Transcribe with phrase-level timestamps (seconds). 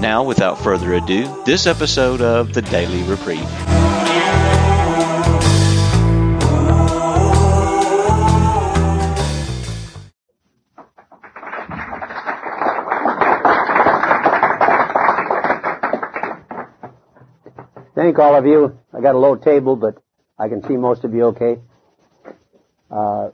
[0.00, 3.40] Now, without further ado, this episode of the Daily Reprieve.
[17.94, 18.78] Thank all of you.
[18.92, 20.02] I got a low table, but
[20.38, 21.58] I can see most of you okay.
[22.90, 23.30] Uh,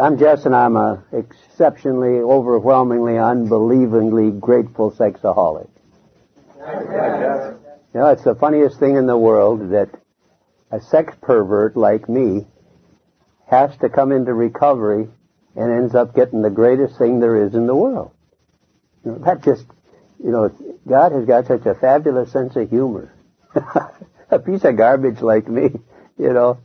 [0.00, 5.68] I'm Jess, and I'm a exceptionally, overwhelmingly, unbelievingly grateful sexaholic.
[7.92, 9.90] You know, it's the funniest thing in the world that
[10.70, 12.46] a sex pervert like me
[13.50, 15.08] has to come into recovery
[15.54, 18.12] and ends up getting the greatest thing there is in the world.
[19.04, 19.66] You know, that just,
[20.22, 20.48] you know,
[20.88, 23.12] God has got such a fabulous sense of humor.
[24.30, 25.70] a piece of garbage like me,
[26.16, 26.58] you know,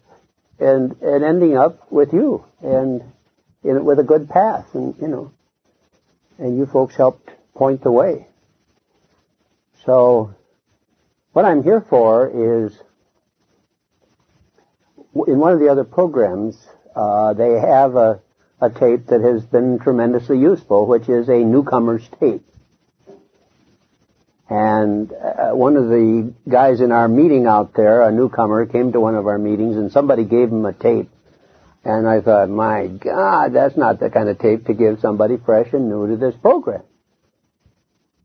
[0.57, 3.03] and and ending up with you and
[3.65, 5.31] in, with a good path, and you know,
[6.37, 8.27] and you folks helped point the way.
[9.85, 10.33] So,
[11.33, 12.77] what I'm here for is,
[15.27, 16.57] in one of the other programs,
[16.95, 18.21] uh, they have a,
[18.61, 22.43] a tape that has been tremendously useful, which is a newcomer's tape.
[24.47, 28.99] And uh, one of the guys in our meeting out there, a newcomer, came to
[28.99, 31.09] one of our meetings, and somebody gave him a tape
[31.85, 35.71] and I thought, my God, that's not the kind of tape to give somebody fresh
[35.71, 36.81] and new to this program.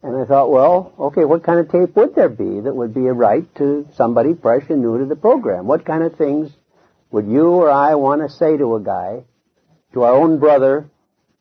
[0.03, 3.07] And I thought, well, okay, what kind of tape would there be that would be
[3.07, 5.67] a right to somebody fresh and new to the program?
[5.67, 6.51] What kind of things
[7.11, 9.25] would you or I want to say to a guy,
[9.93, 10.89] to our own brother,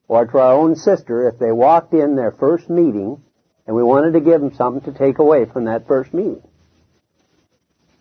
[0.10, 3.24] or to our own sister if they walked in their first meeting
[3.66, 6.44] and we wanted to give them something to take away from that first meeting?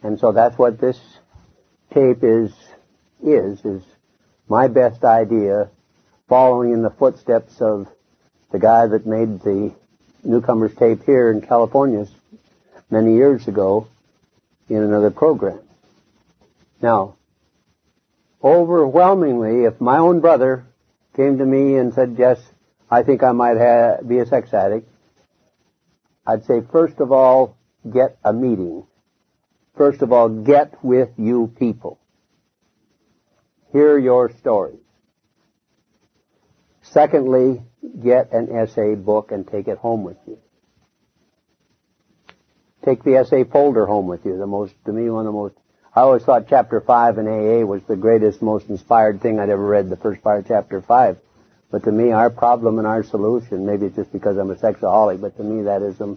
[0.03, 0.99] And so that's what this
[1.95, 2.53] tape is,
[3.23, 3.85] is, is
[4.49, 5.69] my best idea,
[6.29, 7.87] following in the footsteps of
[8.51, 9.75] the guy that made the
[10.25, 12.07] newcomers tape here in California
[12.91, 13.87] many years ago
[14.69, 15.61] in another program.
[16.81, 17.17] Now,
[18.43, 20.65] overwhelmingly, if my own brother
[21.15, 22.41] came to me and said, yes,
[22.91, 24.89] I think I might ha- be a sex addict,
[26.27, 27.57] I'd say, first of all,
[27.91, 28.87] get a meeting.
[29.77, 31.98] First of all, get with you people
[33.73, 34.81] hear your stories.
[36.83, 37.63] Secondly,
[38.03, 40.39] get an SA book and take it home with you.
[42.85, 44.39] Take the SA folder home with you.
[44.39, 45.55] The most, to me, one of the most,
[45.95, 49.67] I always thought chapter 5 in AA was the greatest, most inspired thing I'd ever
[49.67, 51.19] read, the first part of chapter 5.
[51.71, 55.21] But to me, our problem and our solution, maybe it's just because I'm a sexaholic,
[55.21, 56.17] but to me that is the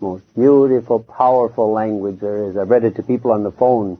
[0.00, 2.56] most beautiful, powerful language there is.
[2.56, 3.98] I've read it to people on the phone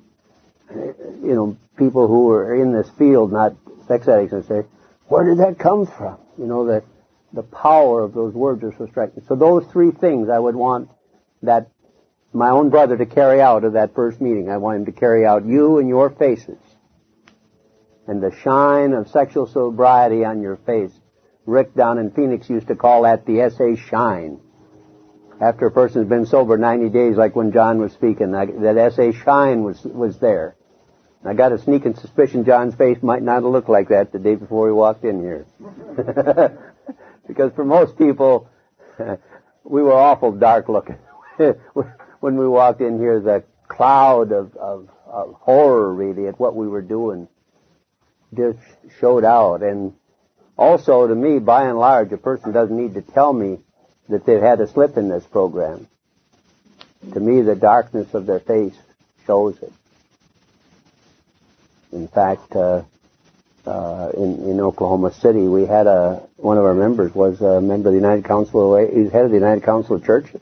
[0.75, 4.63] you know, people who are in this field, not sex addicts, and say,
[5.09, 6.19] where did that come from?
[6.39, 6.85] You know, that
[7.33, 9.23] the power of those words are so striking.
[9.27, 10.91] So those three things I would want
[11.43, 11.69] that
[12.33, 14.51] my own brother to carry out of that first meeting.
[14.51, 16.59] I want him to carry out you and your faces.
[18.07, 20.93] And the shine of sexual sobriety on your face.
[21.47, 24.41] Rick down in Phoenix used to call that the SA shine.
[25.41, 29.65] After a person's been sober 90 days, like when John was speaking, that SA shine
[29.65, 30.55] was, was there.
[31.25, 34.69] I got a sneaking suspicion John's face might not look like that the day before
[34.69, 35.45] he walked in here.
[37.27, 38.49] because for most people,
[39.65, 40.97] we were awful dark looking.
[42.21, 46.67] when we walked in here, the cloud of, of, of horror really at what we
[46.67, 47.29] were doing
[48.35, 48.59] just
[48.99, 49.63] showed out.
[49.63, 49.95] And
[50.57, 53.59] also to me, by and large, a person doesn't need to tell me
[54.09, 55.87] that they've had a slip in this program.
[57.13, 58.75] To me, the darkness of their face
[59.27, 59.73] shows it.
[61.93, 62.83] In fact, uh,
[63.67, 67.89] uh, in, in Oklahoma City, we had a one of our members was a member
[67.89, 68.77] of the United Council.
[68.77, 70.41] Of, he's head of the United Council of Churches,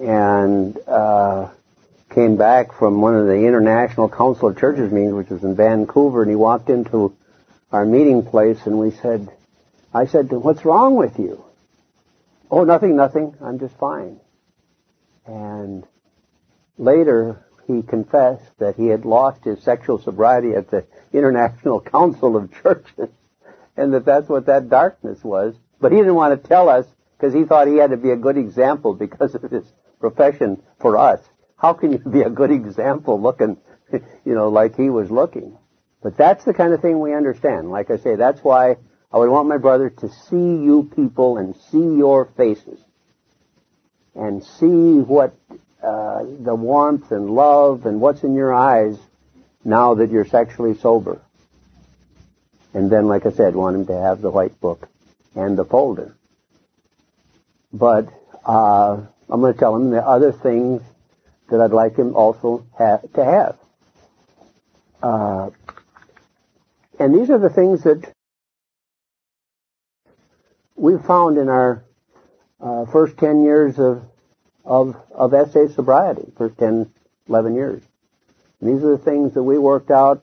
[0.00, 1.50] and uh,
[2.10, 6.22] came back from one of the International Council of Churches meetings, which was in Vancouver,
[6.22, 7.16] and he walked into
[7.70, 9.28] our meeting place, and we said,
[9.94, 11.44] I said, "What's wrong with you?"
[12.50, 13.34] Oh, nothing, nothing.
[13.40, 14.20] I'm just fine.
[15.26, 15.86] And
[16.78, 22.52] later, he confessed that he had lost his sexual sobriety at the International Council of
[22.62, 23.10] Churches
[23.76, 25.54] and that that's what that darkness was.
[25.80, 26.86] But he didn't want to tell us
[27.16, 29.64] because he thought he had to be a good example because of his
[30.00, 31.20] profession for us.
[31.56, 33.56] How can you be a good example looking,
[33.92, 35.56] you know, like he was looking?
[36.02, 37.70] But that's the kind of thing we understand.
[37.70, 38.76] Like I say, that's why
[39.12, 42.80] I would want my brother to see you people and see your faces
[44.14, 45.34] and see what
[45.86, 48.98] uh, the warmth and love and what's in your eyes
[49.64, 51.20] now that you're sexually sober.
[52.74, 54.88] And then, like I said, want him to have the white book
[55.36, 56.16] and the folder.
[57.72, 58.08] But
[58.44, 59.00] uh,
[59.30, 60.82] I'm going to tell him the other things
[61.50, 63.56] that I'd like him also ha- to have.
[65.02, 65.50] Uh,
[66.98, 68.12] and these are the things that
[70.74, 71.84] we've found in our
[72.60, 74.02] uh, first 10 years of,
[74.66, 76.92] of, of SA sobriety, for 10,
[77.28, 77.82] 11 years.
[78.60, 80.22] And these are the things that we worked out.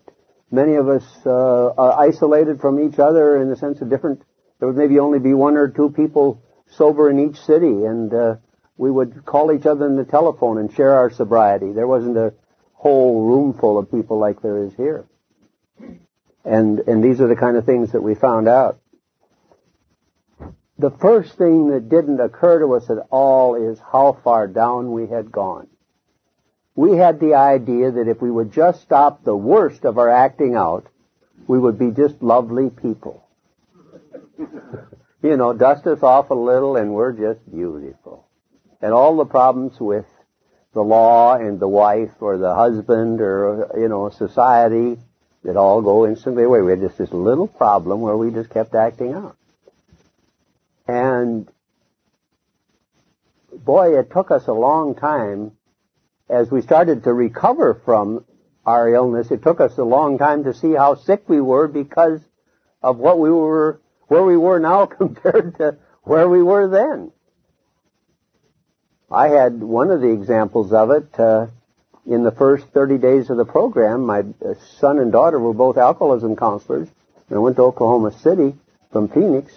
[0.52, 4.22] Many of us uh, are isolated from each other in the sense of different,
[4.60, 6.42] there would maybe only be one or two people
[6.72, 8.36] sober in each city, and uh,
[8.78, 11.72] we would call each other on the telephone and share our sobriety.
[11.72, 12.34] There wasn't a
[12.74, 15.06] whole room full of people like there is here.
[16.46, 18.80] And, and these are the kind of things that we found out.
[20.80, 25.08] The first thing that didn't occur to us at all is how far down we
[25.08, 25.68] had gone.
[26.76, 30.56] We had the idea that if we would just stop the worst of our acting
[30.56, 30.88] out,
[31.48, 33.24] we would be just lovely people.
[35.22, 38.28] you know, dust us off a little and we're just beautiful.
[38.82, 40.06] And all the problems with
[40.74, 44.98] the law and the wife or the husband or, you know, society
[45.44, 46.62] that all go instantly away.
[46.62, 49.38] We had just this little problem where we just kept acting out.
[50.88, 51.50] And
[53.52, 55.54] boy, it took us a long time
[56.30, 58.26] as we started to recover from
[58.66, 59.32] our illness.
[59.32, 62.22] It took us a long time to see how sick we were because
[62.82, 67.12] of what we were, where we were now compared to where we were then.
[69.12, 71.20] I had one of the examples of it.
[71.20, 71.48] Uh,
[72.06, 75.78] in the first 30 days of the program, my uh, son and daughter were both
[75.78, 76.90] alcoholism counselors.
[77.30, 78.56] And I went to Oklahoma City
[78.92, 79.54] from Phoenix,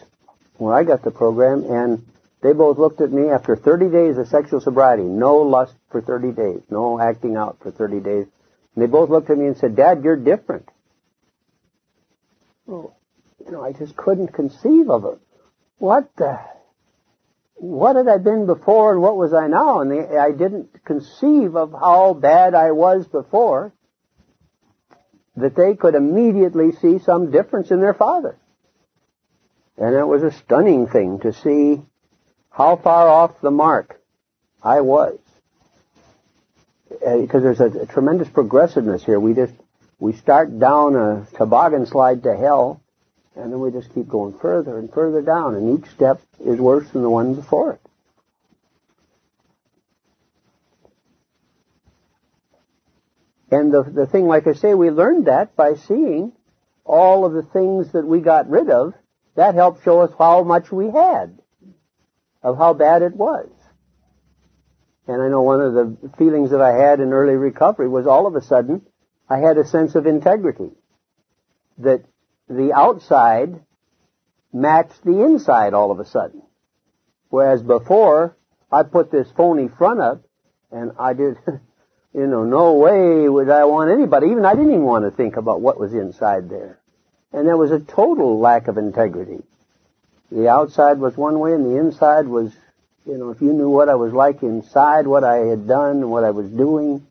[0.59, 2.07] where I got the program, and
[2.43, 6.33] they both looked at me after 30 days of sexual sobriety, no lust for 30
[6.33, 8.27] days, no acting out for 30 days.
[8.75, 10.69] And they both looked at me and said, Dad, you're different.
[12.67, 12.97] Well,
[13.45, 15.19] you know, I just couldn't conceive of it.
[15.79, 16.39] What the
[17.59, 19.81] what had I been before and what was I now?
[19.81, 23.73] And I didn't conceive of how bad I was before
[25.37, 28.37] that they could immediately see some difference in their father.
[29.79, 31.83] And it was a stunning thing to see
[32.51, 34.01] how far off the mark
[34.63, 35.19] I was.
[36.89, 39.21] Because uh, there's a, a tremendous progressiveness here.
[39.21, 39.53] We just,
[39.99, 42.81] we start down a toboggan slide to hell
[43.37, 46.89] and then we just keep going further and further down, and each step is worse
[46.91, 47.81] than the one before it.
[53.51, 56.33] And the, the thing, like I say, we learned that by seeing
[56.85, 58.95] all of the things that we got rid of.
[59.37, 61.39] That helped show us how much we had,
[62.43, 63.49] of how bad it was.
[65.07, 68.27] And I know one of the feelings that I had in early recovery was all
[68.27, 68.83] of a sudden
[69.29, 70.71] I had a sense of integrity.
[71.79, 72.05] That
[72.49, 73.61] the outside
[74.53, 76.43] matched the inside all of a sudden.
[77.29, 78.37] Whereas before,
[78.73, 80.25] I put this phony front up,
[80.71, 81.37] and I did,
[82.15, 85.37] you know, no way would I want anybody, even I didn't even want to think
[85.37, 86.81] about what was inside there.
[87.37, 89.43] And there was a total lack of integrity.
[90.33, 92.51] The outside was one way and the inside was,
[93.05, 96.25] you know, if you knew what I was like inside, what I had done, what
[96.25, 97.07] I was doing,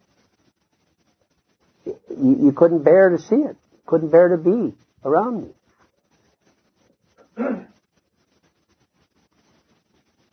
[1.85, 3.55] you, you couldn't bear to see it.
[3.85, 4.73] Couldn't bear to be
[5.05, 5.53] around
[7.37, 7.45] me.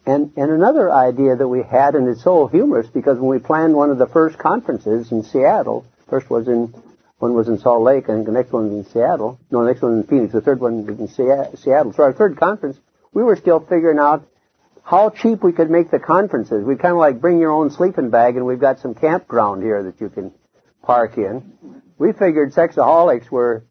[0.05, 3.77] And, and another idea that we had, and it's so humorous because when we planned
[3.77, 6.75] one of the first conferences in Seattle, first was in,
[7.23, 9.39] one was in Salt Lake, and the next one was in Seattle.
[9.49, 10.33] No, the next one was in Phoenix.
[10.33, 11.93] The third one was in Seattle.
[11.93, 12.79] So our third conference,
[13.15, 14.27] we were still figuring out
[14.83, 16.65] how cheap we could make the conferences.
[16.65, 19.85] We kind of like bring your own sleeping bag, and we've got some campground here
[19.85, 20.33] that you can
[20.83, 21.81] park in.
[21.97, 23.63] We figured sexaholics were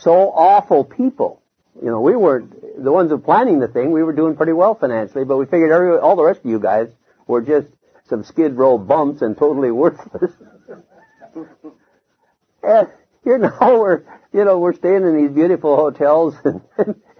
[0.00, 1.40] so awful people.
[1.82, 2.44] You know, we were
[2.76, 3.90] the ones who planning the thing.
[3.90, 6.60] We were doing pretty well financially, but we figured every, all the rest of you
[6.60, 6.88] guys
[7.26, 7.68] were just
[8.10, 10.32] some skid row bumps and totally worthless.
[12.68, 12.88] And
[13.24, 16.60] here now we're, you know, we're staying in these beautiful hotels, and,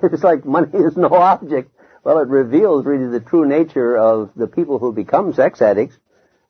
[0.02, 1.72] it's like money is no object.
[2.04, 5.96] Well, it reveals really the true nature of the people who become sex addicts,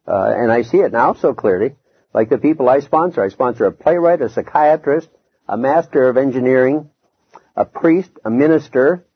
[0.07, 1.77] uh, and I see it now so clearly.
[2.13, 5.09] Like the people I sponsor, I sponsor a playwright, a psychiatrist,
[5.49, 6.91] a master of engineering,
[7.57, 9.07] a priest, a minister,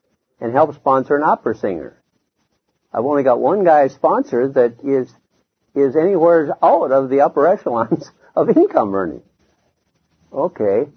[0.40, 2.02] and help sponsor an opera singer.
[2.92, 5.12] I've only got one guy sponsor that is
[5.74, 9.22] is anywhere out of the upper echelons of income earning.
[10.32, 10.88] Okay.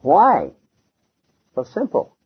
[0.00, 0.50] Why?
[1.54, 2.16] Well, simple.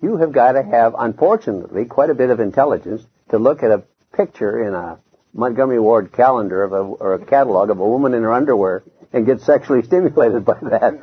[0.00, 3.84] You have got to have, unfortunately, quite a bit of intelligence to look at a
[4.14, 4.98] picture in a
[5.32, 9.24] Montgomery Ward calendar of a, or a catalog of a woman in her underwear and
[9.24, 10.94] get sexually stimulated by that.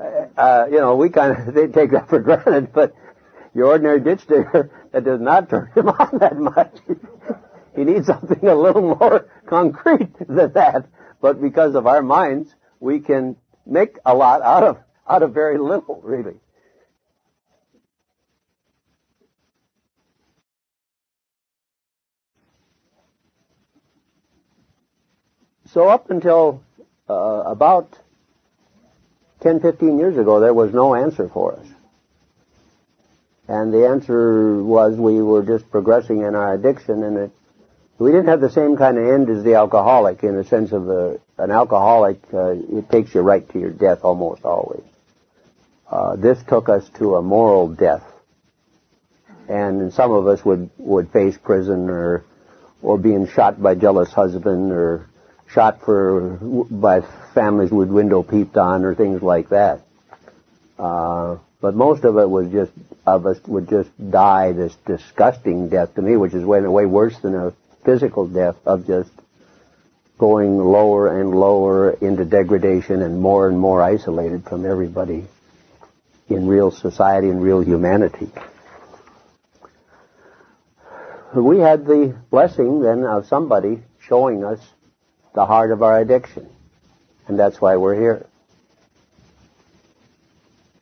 [0.36, 2.94] uh, you know, we kind of they take that for granted, but
[3.54, 6.76] your ordinary ditch digger, that does not turn him on that much.
[7.74, 10.86] he needs something a little more concrete than that.
[11.20, 15.58] But because of our minds, we can make a lot out of out of very
[15.58, 16.36] little, really.
[25.72, 26.62] So up until
[27.08, 27.98] uh, about
[29.40, 31.66] 10, 15 years ago, there was no answer for us.
[33.46, 37.30] And the answer was we were just progressing in our addiction and it,
[37.98, 40.88] we didn't have the same kind of end as the alcoholic in the sense of
[40.88, 44.84] a, an alcoholic, uh, it takes you right to your death almost always.
[45.90, 48.04] Uh, this took us to a moral death.
[49.48, 52.24] And some of us would, would face prison or,
[52.82, 55.08] or being shot by jealous husband or
[55.50, 56.38] shot for
[56.70, 57.00] by
[57.34, 59.80] families with window peeped on or things like that.
[60.78, 62.70] Uh, but most of it was just
[63.06, 67.18] of us would just die this disgusting death to me, which is way way worse
[67.20, 67.52] than a
[67.88, 69.10] physical death of just
[70.18, 75.24] going lower and lower into degradation and more and more isolated from everybody
[76.28, 78.30] in real society and real humanity.
[81.34, 84.60] We had the blessing then of somebody showing us
[85.34, 86.46] the heart of our addiction.
[87.26, 88.26] And that's why we're here.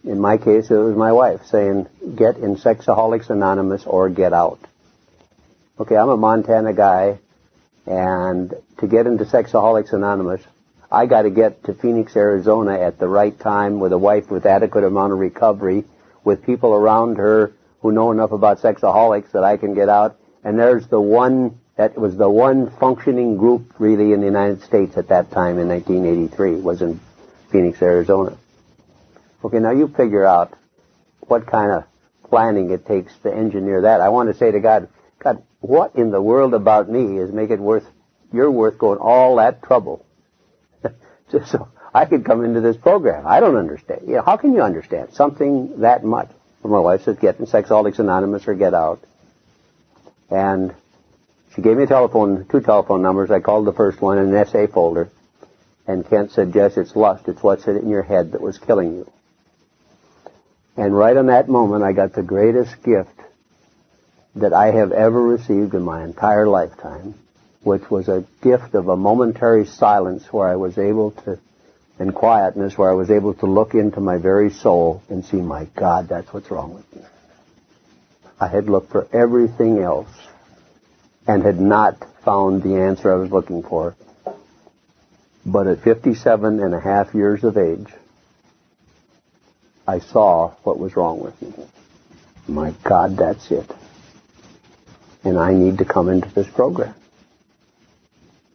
[0.02, 1.86] In my case, it was my wife saying,
[2.16, 4.58] get in Sexaholics Anonymous or get out.
[5.78, 7.18] Okay, I'm a Montana guy,
[7.85, 10.40] and to get into Sexaholics Anonymous,
[10.90, 14.47] I got to get to Phoenix, Arizona at the right time with a wife with
[14.47, 15.85] adequate amount of recovery,
[16.25, 17.52] with people around her
[17.83, 20.16] who know enough about sexaholics that I can get out.
[20.42, 24.97] And there's the one that was the one functioning group really in the United States
[24.97, 26.99] at that time in 1983 was in
[27.52, 28.38] Phoenix, Arizona.
[29.45, 30.54] Okay, now you figure out
[31.21, 31.85] what kind of
[32.30, 34.00] planning it takes to engineer that.
[34.00, 37.50] I want to say to God, God, what in the world about me is make
[37.50, 37.87] it worth,
[38.32, 40.04] you're worth going all that trouble
[41.32, 43.26] just so I could come into this program.
[43.26, 44.02] I don't understand.
[44.06, 46.28] You know, how can you understand something that much?
[46.62, 49.00] Well, my wife says, get in Sexaholics Anonymous or get out.
[50.30, 50.75] And
[51.54, 53.30] she gave me a telephone, two telephone numbers.
[53.30, 55.11] I called the first one in an SA folder.
[55.87, 57.28] And Kent said, Jess, it's lust.
[57.28, 59.11] It's what's in your head that was killing you.
[60.76, 63.20] And right on that moment, I got the greatest gift
[64.37, 67.14] that I have ever received in my entire lifetime,
[67.62, 71.38] which was a gift of a momentary silence where I was able to,
[71.99, 75.66] and quietness, where I was able to look into my very soul and see, my
[75.75, 77.02] God, that's what's wrong with me.
[78.38, 80.11] I had looked for everything else
[81.26, 83.97] and had not found the answer I was looking for.
[85.47, 87.88] But at 57 and a half years of age,
[89.88, 91.55] I saw what was wrong with me.
[92.49, 93.71] My God, that's it.
[95.26, 96.95] And I need to come into this program.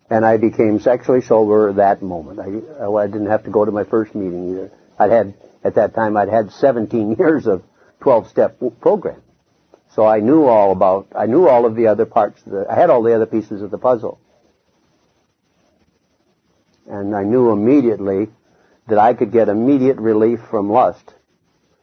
[0.10, 2.40] And I became sexually sober that moment.
[2.40, 2.46] I,
[2.86, 4.72] oh, I didn't have to go to my first meeting either.
[4.98, 5.34] I'd had,
[5.66, 7.64] at that time, I'd had 17 years of
[8.00, 9.22] 12-step program.
[9.96, 12.90] So I knew all about, I knew all of the other parts, the, I had
[12.90, 14.18] all the other pieces of the puzzle.
[16.88, 18.30] And I knew immediately
[18.88, 21.14] that I could get immediate relief from lust,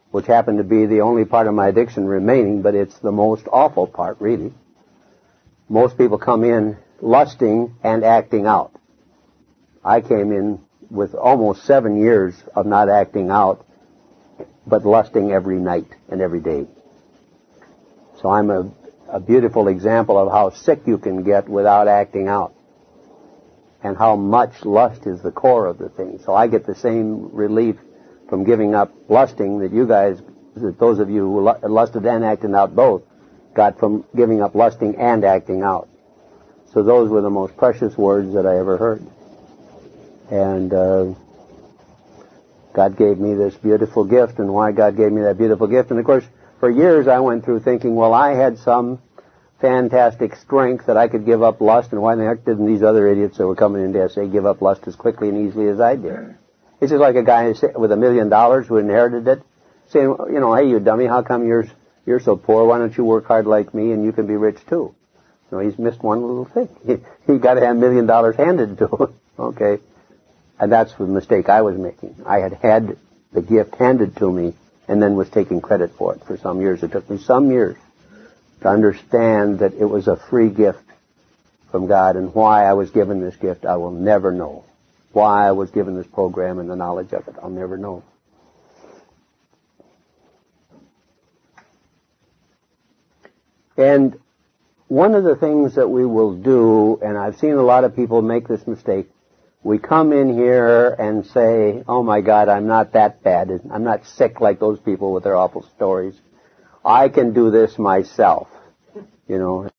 [0.09, 3.45] which happened to be the only part of my addiction remaining, but it's the most
[3.51, 4.51] awful part, really.
[5.69, 8.71] Most people come in lusting and acting out.
[9.85, 10.59] I came in
[10.89, 13.65] with almost seven years of not acting out,
[14.65, 16.65] but lusting every night and every day.
[18.19, 18.71] So I'm a,
[19.07, 22.55] a beautiful example of how sick you can get without acting out.
[23.83, 26.19] And how much lust is the core of the thing.
[26.25, 27.77] So I get the same relief
[28.27, 30.19] from giving up lusting that you guys,
[30.55, 33.03] that those of you who lusted and acted out both,
[33.59, 35.89] got from giving up lusting and acting out.
[36.71, 39.05] So those were the most precious words that I ever heard.
[40.31, 41.13] And uh,
[42.71, 45.91] God gave me this beautiful gift, and why God gave me that beautiful gift.
[45.91, 46.23] And of course,
[46.61, 49.01] for years I went through thinking, well, I had some
[49.59, 53.09] fantastic strength that I could give up lust, and why the heck didn't these other
[53.09, 55.97] idiots that were coming into SA give up lust as quickly and easily as I
[55.97, 56.37] did?
[56.79, 59.43] It's just like a guy with a million dollars who inherited it,
[59.89, 61.67] saying, you know, hey, you dummy, how come you're,
[62.05, 62.65] you're so poor?
[62.65, 64.95] Why don't you work hard like me and you can be rich too?
[65.51, 66.69] Know, he's missed one little thing.
[67.27, 69.13] He, he got a million dollars handed to him.
[69.39, 69.79] okay.
[70.59, 72.15] And that's the mistake I was making.
[72.25, 72.97] I had had
[73.31, 74.53] the gift handed to me
[74.87, 76.83] and then was taking credit for it for some years.
[76.83, 77.77] It took me some years
[78.61, 80.83] to understand that it was a free gift
[81.71, 84.65] from God and why I was given this gift I will never know.
[85.13, 88.03] Why I was given this program and the knowledge of it I'll never know.
[93.79, 94.19] And
[94.89, 98.21] one of the things that we will do, and I've seen a lot of people
[98.21, 99.09] make this mistake,
[99.63, 103.49] we come in here and say, oh my God, I'm not that bad.
[103.71, 106.19] I'm not sick like those people with their awful stories.
[106.83, 108.49] I can do this myself.
[109.29, 109.69] You know,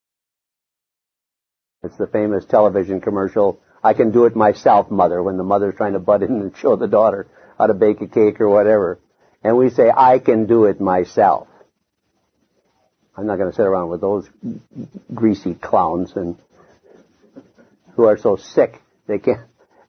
[1.82, 5.92] it's the famous television commercial, I can do it myself, mother, when the mother's trying
[5.92, 7.26] to butt in and show the daughter
[7.58, 8.98] how to bake a cake or whatever.
[9.44, 11.48] And we say, I can do it myself.
[13.16, 14.28] I'm not going to sit around with those
[15.14, 16.36] greasy clowns and
[17.94, 19.40] who are so sick they can't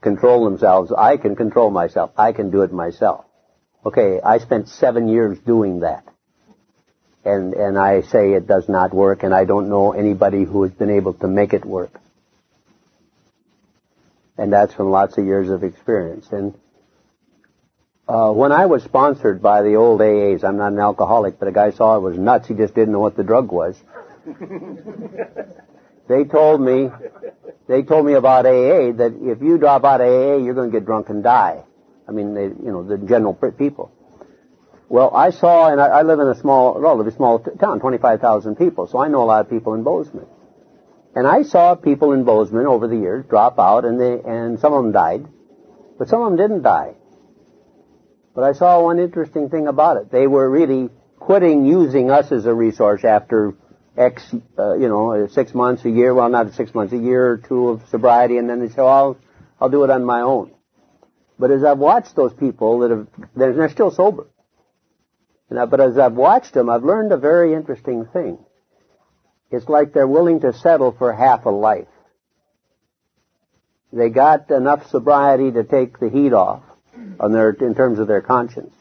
[0.02, 0.92] control themselves.
[0.92, 2.12] I can control myself.
[2.18, 3.26] I can do it myself.
[3.86, 6.04] Okay, I spent seven years doing that.
[7.24, 10.72] And, and I say it does not work and I don't know anybody who has
[10.72, 12.00] been able to make it work.
[14.38, 16.28] And that's from lots of years of experience.
[16.32, 16.56] And
[18.08, 21.52] uh, when I was sponsored by the old AAs, I'm not an alcoholic, but a
[21.52, 22.48] guy saw I was nuts.
[22.48, 23.82] He just didn't know what the drug was.
[26.08, 26.90] they told me,
[27.68, 30.78] they told me about AA that if you drop out of AA, you're going to
[30.78, 31.64] get drunk and die.
[32.08, 33.92] I mean, they, you know, the general people.
[34.90, 38.58] Well, I saw, and I, I live in a small, relatively small t- town, 25,000
[38.58, 40.26] people, so I know a lot of people in Bozeman.
[41.16, 44.74] And I saw people in Bozeman over the years drop out, and they, and some
[44.74, 45.26] of them died,
[45.98, 46.96] but some of them didn't die.
[48.34, 50.12] But I saw one interesting thing about it.
[50.12, 53.54] They were really quitting using us as a resource after
[53.98, 54.24] X,
[54.58, 57.70] uh, you know, six months, a year, well, not six months, a year or two
[57.70, 59.18] of sobriety, and then they say, well, I'll,
[59.60, 60.52] I'll do it on my own.
[61.38, 64.28] But as I've watched those people that have, they're, they're still sober.
[65.56, 68.38] I, but as I've watched them, I've learned a very interesting thing.
[69.52, 71.88] It's like they're willing to settle for half a life.
[73.92, 76.64] They got enough sobriety to take the heat off,
[77.20, 78.74] on their, in terms of their conscience.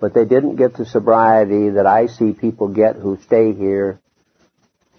[0.00, 4.00] But they didn't get the sobriety that I see people get who stay here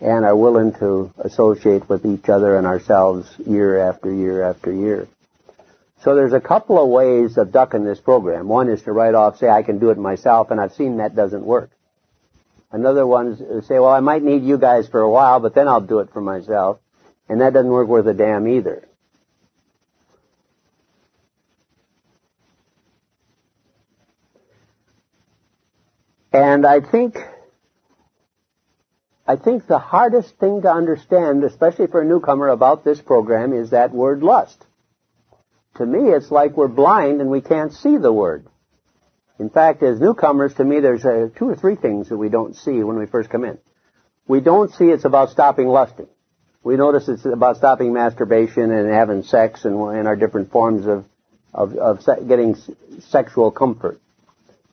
[0.02, 5.08] and are willing to associate with each other and ourselves year after year after year.
[6.04, 8.48] So there's a couple of ways of ducking this program.
[8.48, 11.16] One is to write off, say I can do it myself, and I've seen that
[11.16, 11.72] doesn't work.
[12.72, 15.56] Another one is uh, say, well, I might need you guys for a while, but
[15.56, 16.80] then I'll do it for myself.
[17.30, 18.88] And that doesn't work worth a damn either.
[26.36, 27.18] And I think,
[29.26, 33.70] I think the hardest thing to understand, especially for a newcomer about this program, is
[33.70, 34.66] that word lust.
[35.78, 38.46] To me, it's like we're blind and we can't see the word.
[39.40, 42.54] In fact, as newcomers, to me, there's uh, two or three things that we don't
[42.54, 43.58] see when we first come in.
[44.28, 46.08] We don't see it's about stopping lusting.
[46.66, 51.06] We notice it's about stopping masturbation and having sex and, and our different forms of,
[51.54, 52.58] of, of se- getting
[53.00, 54.02] sexual comfort.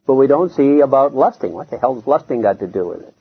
[0.06, 1.52] But we don't see about lusting.
[1.52, 3.14] What the hell has lusting got to do with it?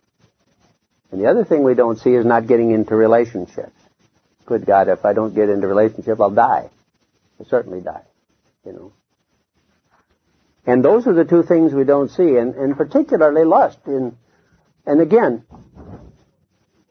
[1.12, 3.80] And the other thing we don't see is not getting into relationships.
[4.46, 6.70] Good God, if I don't get into relationship, I'll die.
[7.40, 8.04] I'll certainly die.
[8.66, 8.92] You know.
[10.66, 13.80] And those are the two things we don't see, and, and particularly lust.
[13.88, 14.16] In,
[14.86, 15.44] and again,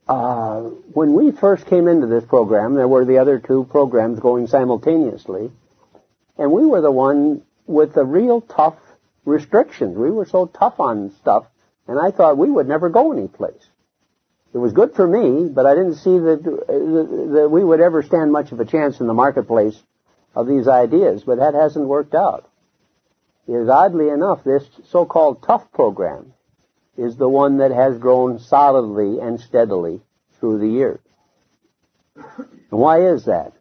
[0.08, 0.60] uh,
[0.92, 5.50] when we first came into this program, there were the other two programs going simultaneously,
[6.36, 8.76] and we were the one with the real tough
[9.24, 9.96] restrictions.
[9.96, 11.46] We were so tough on stuff,
[11.86, 13.66] and I thought we would never go anyplace.
[14.52, 18.02] It was good for me, but I didn't see that, uh, that we would ever
[18.02, 19.80] stand much of a chance in the marketplace
[20.34, 22.48] of these ideas, but that hasn't worked out.
[23.46, 26.34] Is oddly enough, this so-called tough program
[26.96, 30.00] is the one that has grown solidly and steadily
[30.38, 31.00] through the years.
[32.14, 33.52] And why is that?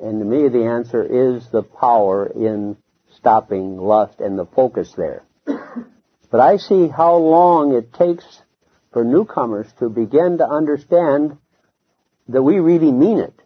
[0.00, 2.76] And to me, the answer is the power in
[3.16, 5.24] stopping lust and the focus there.
[6.30, 8.24] But I see how long it takes
[8.90, 11.36] for newcomers to begin to understand
[12.28, 13.38] that we really mean it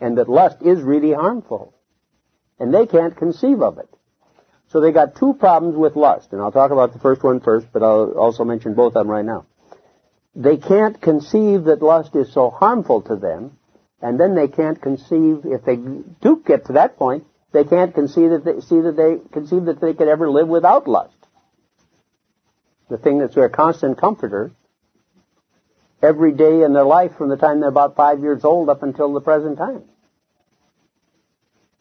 [0.00, 1.74] and that lust is really harmful.
[2.58, 3.88] And they can't conceive of it.
[4.70, 7.68] So they got two problems with lust, and I'll talk about the first one first,
[7.72, 9.46] but I'll also mention both of them right now.
[10.34, 13.56] They can't conceive that lust is so harmful to them,
[14.02, 18.30] and then they can't conceive, if they do get to that point, they can't conceive
[18.30, 21.14] that they, see that they conceive that they could ever live without lust.
[22.90, 24.52] The thing that's their constant comforter
[26.02, 29.12] every day in their life from the time they're about five years old up until
[29.12, 29.82] the present time.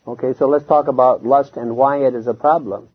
[0.08, 2.90] Okay, so let's talk about lust and why it is a problem.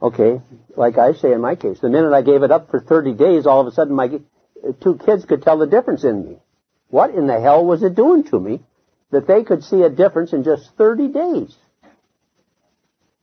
[0.00, 0.40] Okay,
[0.76, 3.46] like I say in my case, the minute I gave it up for 30 days,
[3.46, 4.08] all of a sudden my
[4.80, 6.36] two kids could tell the difference in me.
[6.88, 8.60] What in the hell was it doing to me
[9.10, 11.56] that they could see a difference in just 30 days?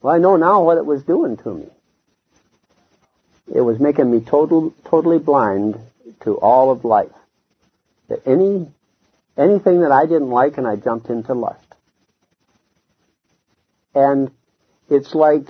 [0.02, 1.67] Well, I know now what it was doing to me.
[3.54, 5.80] It was making me total, totally blind
[6.21, 7.12] to all of life.
[8.08, 8.67] That any,
[9.38, 11.65] anything that I didn't like and I jumped into lust.
[13.93, 14.32] And
[14.89, 15.48] it's like,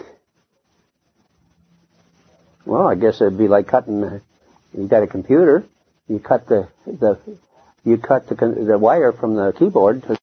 [2.66, 4.22] well, I guess it'd be like cutting,
[4.78, 5.66] you got a computer,
[6.08, 7.20] you cut the, the,
[7.84, 10.18] you cut the, the wire from the keyboard to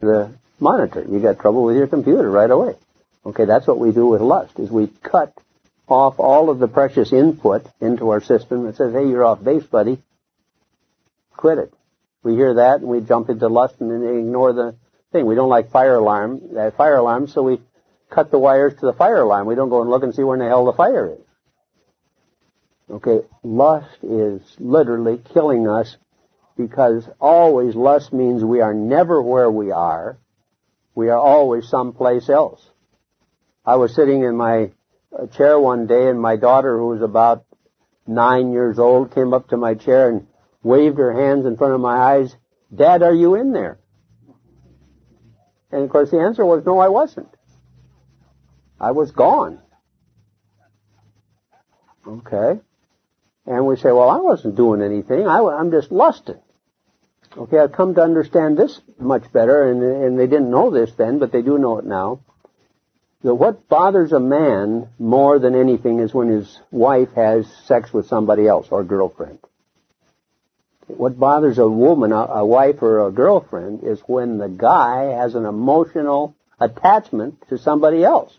[0.00, 1.04] the monitor.
[1.08, 2.74] You got trouble with your computer right away.
[3.26, 5.32] Okay, that's what we do with lust, is we cut
[5.88, 9.64] off all of the precious input into our system that says, hey, you're off base,
[9.64, 9.98] buddy.
[11.36, 11.72] Quit it.
[12.22, 14.74] We hear that and we jump into lust and then ignore the
[15.12, 15.26] thing.
[15.26, 17.60] We don't like fire alarm, that fire alarm, so we
[18.10, 19.46] cut the wires to the fire alarm.
[19.46, 21.20] We don't go and look and see where in the hell the fire is.
[22.90, 25.96] Okay, lust is literally killing us
[26.58, 30.18] because always lust means we are never where we are.
[30.94, 32.68] We are always someplace else.
[33.64, 34.72] I was sitting in my
[35.16, 37.44] uh, chair one day and my daughter who was about
[38.06, 40.26] nine years old came up to my chair and
[40.64, 42.34] waved her hands in front of my eyes.
[42.74, 43.78] Dad, are you in there?
[45.70, 47.28] And of course the answer was no, I wasn't.
[48.80, 49.60] I was gone.
[52.06, 52.60] Okay.
[53.46, 55.28] And we say, well, I wasn't doing anything.
[55.28, 56.40] I, am just lusting.
[57.38, 61.20] Okay, I've come to understand this much better, and, and they didn't know this then,
[61.20, 62.20] but they do know it now.
[63.22, 68.06] That what bothers a man more than anything is when his wife has sex with
[68.06, 69.38] somebody else or girlfriend.
[70.88, 75.36] What bothers a woman, a, a wife or a girlfriend, is when the guy has
[75.36, 78.36] an emotional attachment to somebody else.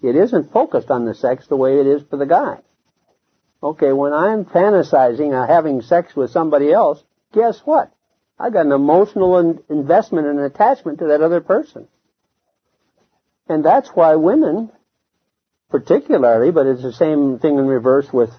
[0.00, 2.58] It isn't focused on the sex the way it is for the guy.
[3.60, 7.90] Okay, when I'm fantasizing of having sex with somebody else, guess what?
[8.38, 11.88] I got an emotional in- investment and attachment to that other person.
[13.48, 14.70] And that's why women,
[15.70, 18.30] particularly, but it's the same thing in reverse with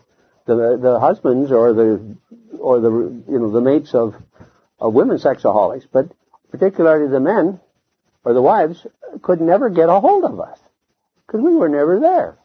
[0.45, 2.17] the the husbands or the
[2.59, 4.15] or the you know the mates of
[4.79, 6.11] of women sexaholics, but
[6.51, 7.59] particularly the men
[8.23, 8.85] or the wives
[9.21, 10.59] could never get a hold of us
[11.25, 12.37] because we were never there.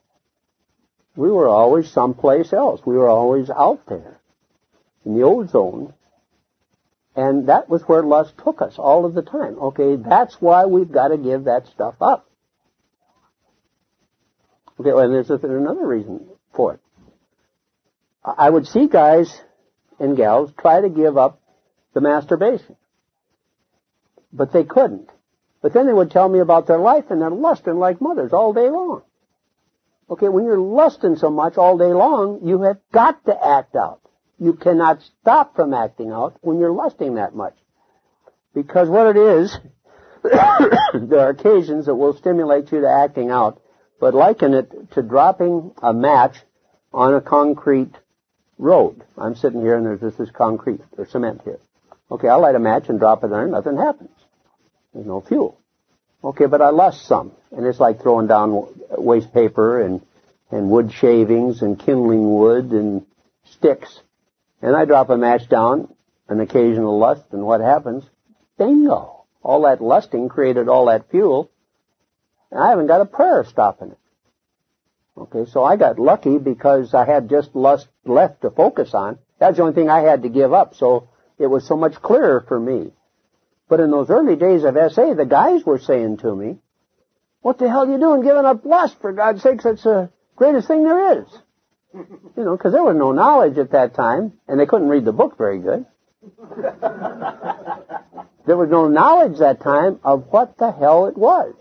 [1.16, 2.80] We were always someplace else.
[2.84, 4.18] We were always out there
[5.04, 5.92] in the ozone
[7.16, 9.58] and that was where lust took us all of the time.
[9.58, 12.28] Okay, that's why we've got to give that stuff up.
[14.80, 16.80] Okay, well, there's another reason for it.
[18.24, 19.32] I would see guys
[20.00, 21.40] and gals try to give up
[21.92, 22.76] the masturbation.
[24.32, 25.08] But they couldn't.
[25.62, 28.52] But then they would tell me about their life and they're lusting like mothers all
[28.52, 29.02] day long.
[30.10, 34.00] Okay, when you're lusting so much all day long, you have got to act out.
[34.38, 37.54] You cannot stop from acting out when you're lusting that much.
[38.54, 39.56] Because what it is,
[40.22, 43.60] there are occasions that will stimulate you to acting out,
[44.00, 46.36] but liken it to dropping a match
[46.92, 47.94] on a concrete
[48.58, 49.02] road.
[49.18, 51.58] I'm sitting here and there's this concrete or cement here.
[52.10, 54.10] Okay, I'll light a match and drop it there, nothing happens.
[54.92, 55.58] There's no fuel.
[56.22, 58.66] Okay, but I lust some, and it's like throwing down
[58.96, 60.00] waste paper and
[60.50, 63.04] and wood shavings and kindling wood and
[63.44, 64.00] sticks.
[64.62, 65.94] And I drop a match down,
[66.28, 68.04] an occasional lust, and what happens?
[68.58, 69.24] Bingo!
[69.42, 71.50] All that lusting created all that fuel,
[72.50, 73.98] and I haven't got a prayer stopping it.
[75.16, 79.18] Okay, so I got lucky because I had just lust left to focus on.
[79.38, 82.44] That's the only thing I had to give up, so it was so much clearer
[82.46, 82.92] for me.
[83.68, 86.58] But in those early days of SA, the guys were saying to me,
[87.42, 88.96] what the hell are you doing giving up lust?
[89.00, 91.26] For God's sakes, that's the greatest thing there is.
[91.94, 95.12] You know, because there was no knowledge at that time, and they couldn't read the
[95.12, 95.86] book very good.
[98.46, 101.54] there was no knowledge that time of what the hell it was.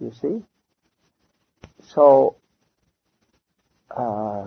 [0.00, 0.42] You see?
[1.94, 2.36] So,
[3.90, 4.46] uh,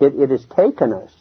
[0.00, 1.14] it, it has taken us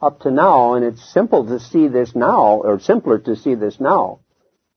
[0.00, 3.80] up to now, and it's simple to see this now, or simpler to see this
[3.80, 4.20] now,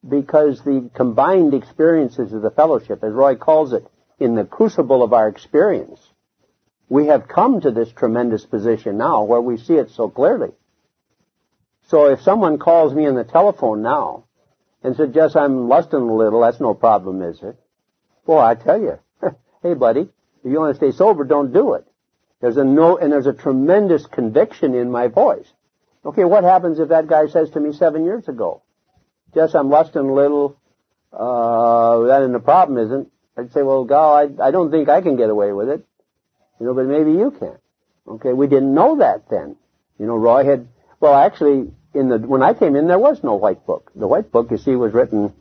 [0.07, 3.85] because the combined experiences of the fellowship, as Roy calls it,
[4.21, 5.99] in the crucible of our experience,
[6.87, 10.51] we have come to this tremendous position now where we see it so clearly.
[11.87, 14.25] So if someone calls me on the telephone now
[14.83, 17.57] and suggests I'm lusting a little, that's no problem, is it?
[18.23, 18.99] Boy, I tell you,
[19.63, 21.85] hey buddy, if you want to stay sober, don't do it.
[22.41, 25.51] There's a no, and there's a tremendous conviction in my voice.
[26.05, 28.61] Okay, what happens if that guy says to me seven years ago,
[29.33, 30.57] Jess, I'm lusting a little,
[31.11, 35.01] uh, that and the problem isn't, I'd say, well, God, I, I don't think I
[35.01, 35.85] can get away with it.
[36.59, 37.57] You know, but maybe you can.
[38.07, 39.55] Okay, we didn't know that then.
[39.97, 40.67] You know, Roy had,
[40.99, 43.91] well, actually, in the, when I came in, there was no white book.
[43.95, 45.33] The white book, you see, was written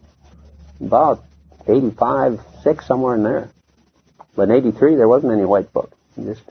[0.80, 1.24] about
[1.66, 3.50] 85, 6, somewhere in there.
[4.36, 5.92] But in 83, there wasn't any white book.
[6.16, 6.42] Just,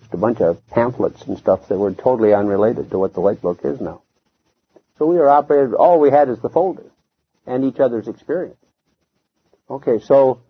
[0.00, 3.42] just a bunch of pamphlets and stuff that were totally unrelated to what the white
[3.42, 4.02] book is now.
[4.98, 6.90] So we were operated, all we had is the folder
[7.46, 8.56] and each other's experience.
[9.68, 10.40] Okay, so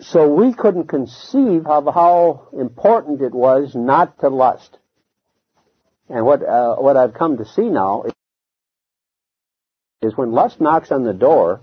[0.00, 4.78] so we couldn't conceive of how important it was not to lust.
[6.08, 8.04] And what uh, what I've come to see now
[10.00, 11.60] is, when lust knocks on the door,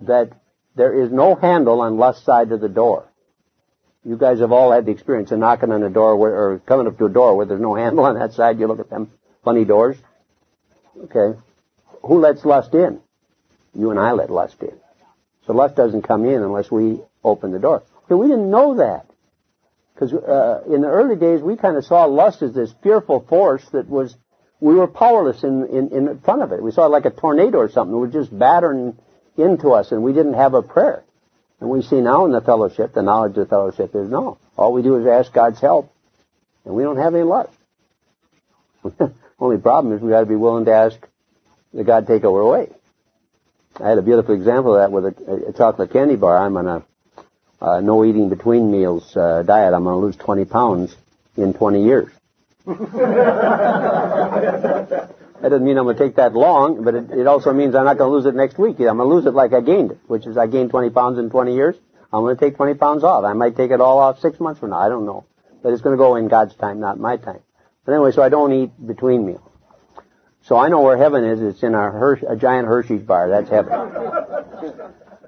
[0.00, 0.30] that
[0.76, 3.06] there is no handle on lust side of the door.
[4.04, 6.86] You guys have all had the experience of knocking on a door where, or coming
[6.86, 8.58] up to a door where there's no handle on that side.
[8.58, 9.10] You look at them
[9.44, 9.96] funny doors.
[11.04, 11.38] Okay.
[12.02, 13.00] Who lets lust in?
[13.74, 14.79] You and I let lust in.
[15.50, 17.82] So lust doesn't come in unless we open the door.
[18.04, 19.06] Okay, we didn't know that.
[19.92, 23.68] Because uh, in the early days, we kind of saw lust as this fearful force
[23.70, 24.14] that was,
[24.60, 26.62] we were powerless in, in, in front of it.
[26.62, 27.96] We saw it like a tornado or something.
[27.96, 28.96] It was just battering
[29.36, 31.02] into us, and we didn't have a prayer.
[31.58, 34.38] And we see now in the fellowship, the knowledge of the fellowship is no.
[34.56, 35.92] All we do is ask God's help,
[36.64, 37.50] and we don't have any lust.
[39.40, 40.96] Only problem is we got to be willing to ask
[41.74, 42.68] that God take over away.
[43.82, 46.36] I had a beautiful example of that with a, a chocolate candy bar.
[46.36, 46.84] I'm on a
[47.60, 49.74] uh, no eating between meals uh, diet.
[49.74, 50.96] I'm going to lose 20 pounds
[51.36, 52.10] in 20 years.
[55.40, 57.86] That doesn't mean I'm going to take that long, but it, it also means I'm
[57.86, 58.78] not going to lose it next week.
[58.80, 61.18] I'm going to lose it like I gained it, which is I gained 20 pounds
[61.18, 61.76] in 20 years.
[62.12, 63.24] I'm going to take 20 pounds off.
[63.24, 64.80] I might take it all off six months from now.
[64.80, 65.24] I don't know.
[65.62, 67.40] But it's going to go in God's time, not my time.
[67.86, 69.49] But anyway, so I don't eat between meals.
[70.42, 71.40] So I know where heaven is.
[71.42, 73.28] It's in a, Hershey, a giant Hershey's bar.
[73.28, 73.72] That's heaven.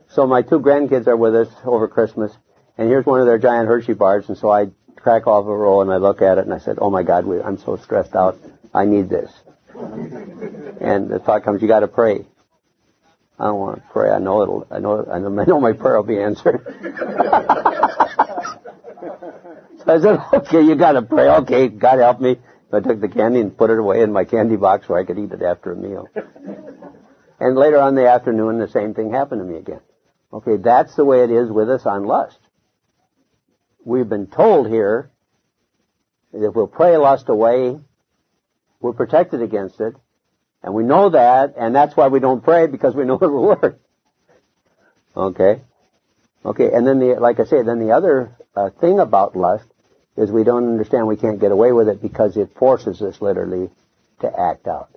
[0.09, 2.33] so my two grandkids are with us over Christmas,
[2.79, 5.83] and here's one of their giant Hershey bars, and so I crack off a roll
[5.83, 8.15] and I look at it and I said, "Oh my God, we, I'm so stressed
[8.15, 8.39] out.
[8.73, 9.31] I need this."
[9.75, 12.27] And the thought comes, you got to pray.
[13.39, 14.11] I don't want to pray.
[14.11, 14.67] I know it'll.
[14.71, 15.05] I know.
[15.11, 16.65] I know my prayer will be answered.
[19.79, 21.29] so I said, okay, you got to pray.
[21.29, 22.37] Okay, God help me.
[22.73, 25.19] I took the candy and put it away in my candy box where I could
[25.19, 26.09] eat it after a meal.
[27.39, 29.81] and later on in the afternoon, the same thing happened to me again.
[30.33, 32.39] Okay, that's the way it is with us on lust.
[33.85, 35.11] We've been told here
[36.33, 37.79] that if we'll pray lust away,
[38.81, 39.95] we're protected against it.
[40.63, 43.49] And we know that, and that's why we don't pray, because we know it will
[43.49, 43.81] work.
[45.17, 45.61] Okay?
[46.45, 49.67] Okay, and then the, like I say, then the other uh, thing about lust
[50.17, 53.71] is we don't understand we can't get away with it because it forces us literally
[54.21, 54.91] to act out.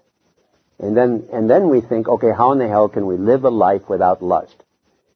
[0.80, 3.49] And then, and then we think, okay, how in the hell can we live a
[3.49, 4.56] life without lust?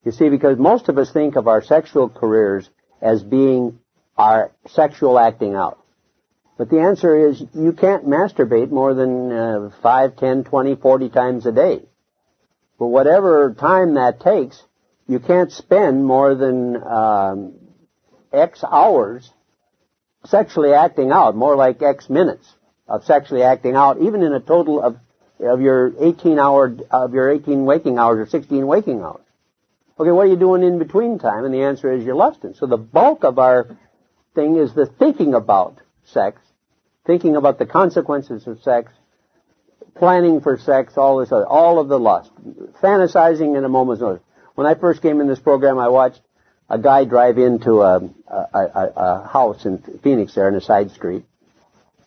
[0.05, 2.69] You see, because most of us think of our sexual careers
[3.01, 3.79] as being
[4.17, 5.83] our sexual acting out.
[6.57, 11.45] But the answer is you can't masturbate more than uh, 5, 10, 20, 40 times
[11.45, 11.81] a day.
[12.77, 14.61] But whatever time that takes,
[15.07, 17.53] you can't spend more than um,
[18.31, 19.29] X hours
[20.25, 22.47] sexually acting out, more like X minutes
[22.87, 24.97] of sexually acting out, even in a total of
[25.39, 29.23] of your 18 hour of your 18 waking hours or 16 waking hours.
[29.99, 31.45] Okay, what are you doing in between time?
[31.45, 32.53] And the answer is you're lusting.
[32.53, 33.77] So the bulk of our
[34.35, 36.41] thing is the thinking about sex,
[37.05, 38.91] thinking about the consequences of sex,
[39.95, 42.31] planning for sex, all this other, all of the lust,
[42.81, 44.23] fantasizing in a moment's notice.
[44.55, 46.21] When I first came in this program, I watched
[46.69, 50.91] a guy drive into a, a, a, a house in Phoenix there in a side
[50.91, 51.25] street,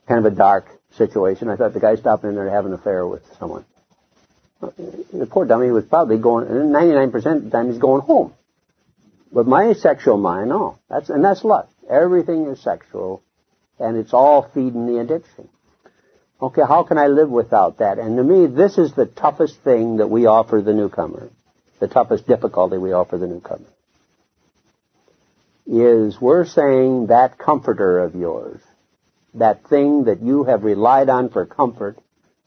[0.06, 1.48] kind of a dark situation.
[1.48, 3.64] I thought the guy stopping in there to have an affair with someone.
[4.60, 8.32] The poor dummy was probably going, and 99% of the time he's going home.
[9.32, 10.78] But my sexual mind, no.
[10.88, 11.72] That's, and that's lust.
[11.90, 13.22] Everything is sexual,
[13.80, 15.48] and it's all feeding the addiction.
[16.40, 17.98] Okay, how can I live without that?
[17.98, 21.30] And to me, this is the toughest thing that we offer the newcomer.
[21.80, 23.66] The toughest difficulty we offer the newcomer
[25.72, 28.60] is we're saying that comforter of yours,
[29.34, 31.98] that thing that you have relied on for comfort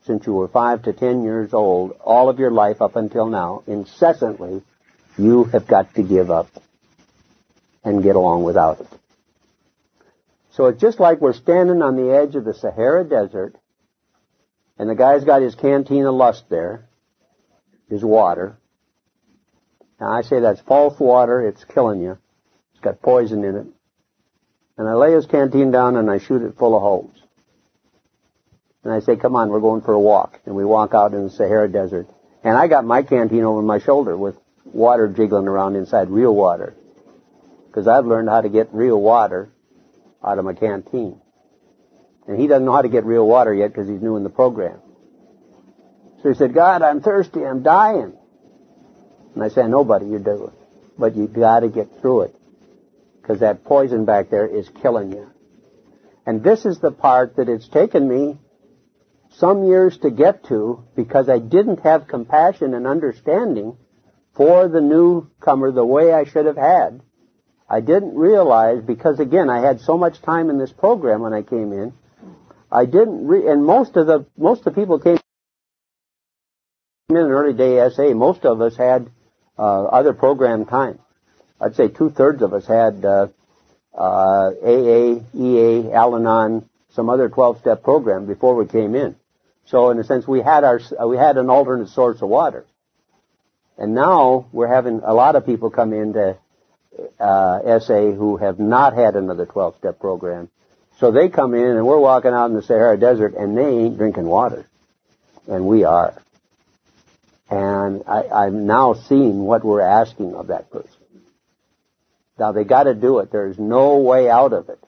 [0.05, 3.63] since you were five to ten years old, all of your life up until now,
[3.65, 4.61] incessantly,
[5.17, 6.47] you have got to give up
[7.83, 8.87] and get along without it.
[10.51, 13.55] So it's just like we're standing on the edge of the Sahara Desert,
[14.77, 16.87] and the guy's got his canteen of lust there,
[17.89, 18.57] his water.
[19.99, 22.19] Now I say that's false water, it's killing you.
[22.75, 23.67] It's got poison in it.
[24.77, 27.15] And I lay his canteen down and I shoot it full of holes.
[28.83, 30.39] And I say, come on, we're going for a walk.
[30.45, 32.07] And we walk out in the Sahara Desert.
[32.43, 34.35] And I got my canteen over my shoulder with
[34.65, 36.75] water jiggling around inside, real water.
[37.67, 39.49] Because I've learned how to get real water
[40.23, 41.19] out of my canteen.
[42.27, 44.29] And he doesn't know how to get real water yet because he's new in the
[44.29, 44.79] program.
[46.21, 48.13] So he said, God, I'm thirsty, I'm dying.
[49.33, 50.53] And I said, nobody, you do it.
[50.97, 52.35] But you gotta get through it.
[53.25, 55.31] Because that poison back there is killing you.
[56.27, 58.37] And this is the part that it's taken me
[59.31, 63.77] some years to get to because I didn't have compassion and understanding
[64.35, 67.01] for the newcomer the way I should have had.
[67.67, 71.41] I didn't realize because again I had so much time in this program when I
[71.41, 71.93] came in.
[72.71, 75.17] I didn't re- and most of the most of the people came
[77.09, 78.13] in an early day SA.
[78.13, 79.09] Most of us had
[79.57, 80.99] uh, other program time.
[81.59, 83.27] I'd say two thirds of us had uh,
[83.97, 89.15] uh, AA, EA, Al-Anon, some other 12 step program before we came in.
[89.67, 92.65] So in a sense, we had our we had an alternate source of water.
[93.77, 96.37] And now we're having a lot of people come into
[97.19, 100.49] uh, SA who have not had another 12-step program.
[100.99, 103.97] So they come in and we're walking out in the Sahara Desert and they ain't
[103.97, 104.65] drinking water.
[105.47, 106.13] And we are.
[107.49, 110.94] And I, I'm now seeing what we're asking of that person.
[112.37, 113.31] Now they gotta do it.
[113.31, 114.83] There's no way out of it.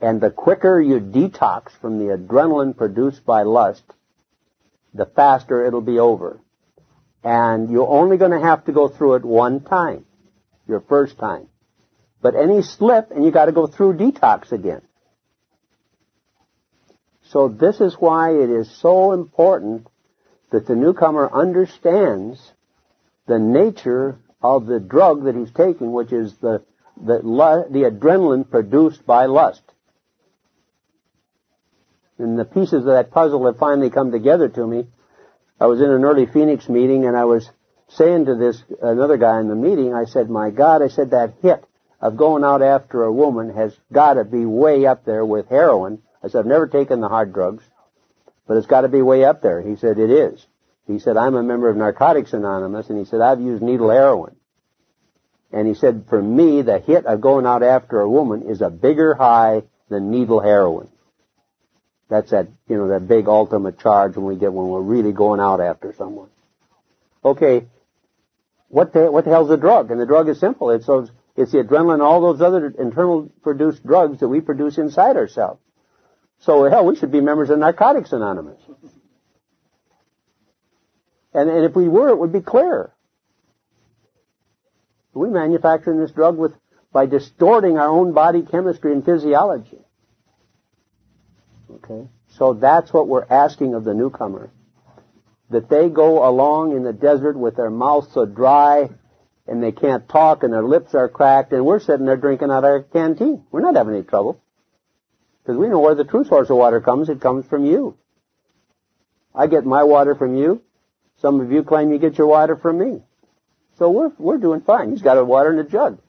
[0.00, 3.82] And the quicker you detox from the adrenaline produced by lust,
[4.94, 6.40] the faster it'll be over.
[7.24, 10.04] And you're only to have to go through it one time,
[10.68, 11.48] your first time.
[12.22, 14.82] But any slip and you got to go through detox again.
[17.30, 19.86] So this is why it is so important
[20.50, 22.52] that the newcomer understands
[23.26, 26.62] the nature of the drug that he's taking, which is the
[27.00, 27.18] the,
[27.70, 29.62] the adrenaline produced by lust.
[32.18, 34.88] And the pieces of that puzzle have finally come together to me
[35.60, 37.50] I was in an early Phoenix meeting and I was
[37.88, 41.34] saying to this another guy in the meeting, I said, my God, I said that
[41.42, 41.64] hit
[42.00, 46.00] of going out after a woman has got to be way up there with heroin.
[46.22, 47.64] I said, I've never taken the hard drugs,
[48.46, 49.60] but it's got to be way up there.
[49.60, 50.46] He said, it is.
[50.88, 54.34] He said, I'm a member of Narcotics Anonymous, and he said, I've used needle heroin.
[55.52, 58.70] And he said, for me, the hit of going out after a woman is a
[58.70, 60.88] bigger high than needle heroin.
[62.08, 65.40] That's that, you know, that big ultimate charge when we get when we're really going
[65.40, 66.30] out after someone.
[67.22, 67.66] Okay,
[68.68, 69.90] what the what the hell's the drug?
[69.90, 70.70] And the drug is simple.
[70.70, 74.78] It's those, it's the adrenaline, and all those other internal produced drugs that we produce
[74.78, 75.60] inside ourselves.
[76.40, 78.60] So hell, we should be members of Narcotics Anonymous.
[81.38, 82.92] And, and if we were, it would be clear.
[85.14, 86.52] We manufacturing this drug with
[86.92, 89.78] by distorting our own body chemistry and physiology.
[91.70, 92.08] Okay?
[92.30, 94.50] So that's what we're asking of the newcomer.
[95.50, 98.90] That they go along in the desert with their mouths so dry
[99.46, 102.58] and they can't talk and their lips are cracked and we're sitting there drinking out
[102.58, 103.44] of our canteen.
[103.52, 104.42] We're not having any trouble.
[105.42, 107.08] Because we know where the true source of water comes.
[107.08, 107.96] It comes from you.
[109.32, 110.62] I get my water from you.
[111.20, 113.02] Some of you claim you get your water from me.
[113.78, 114.90] So we're, we're doing fine.
[114.90, 116.00] He's got a water in a jug.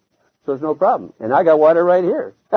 [0.45, 1.13] So it's no problem.
[1.19, 2.33] And I got water right here.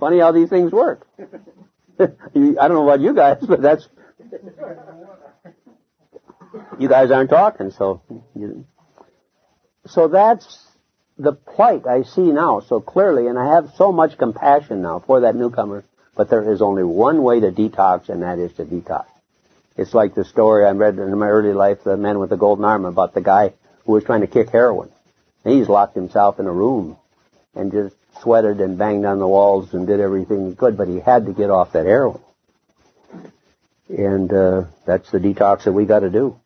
[0.00, 1.06] Funny how these things work.
[1.98, 2.06] I
[2.36, 3.88] don't know about you guys, but that's
[6.78, 8.02] you guys aren't talking, so
[9.86, 10.66] so that's
[11.18, 15.20] the plight I see now so clearly, and I have so much compassion now for
[15.20, 15.84] that newcomer.
[16.16, 19.06] But there is only one way to detox, and that is to detox.
[19.76, 22.64] It's like the story I read in my early life, the man with the golden
[22.64, 24.90] arm, about the guy who was trying to kick heroin.
[25.44, 26.96] And he's locked himself in a room
[27.54, 31.00] and just sweated and banged on the walls and did everything he could, but he
[31.00, 32.20] had to get off that heroin.
[33.88, 36.40] And uh, that's the detox that we got to do.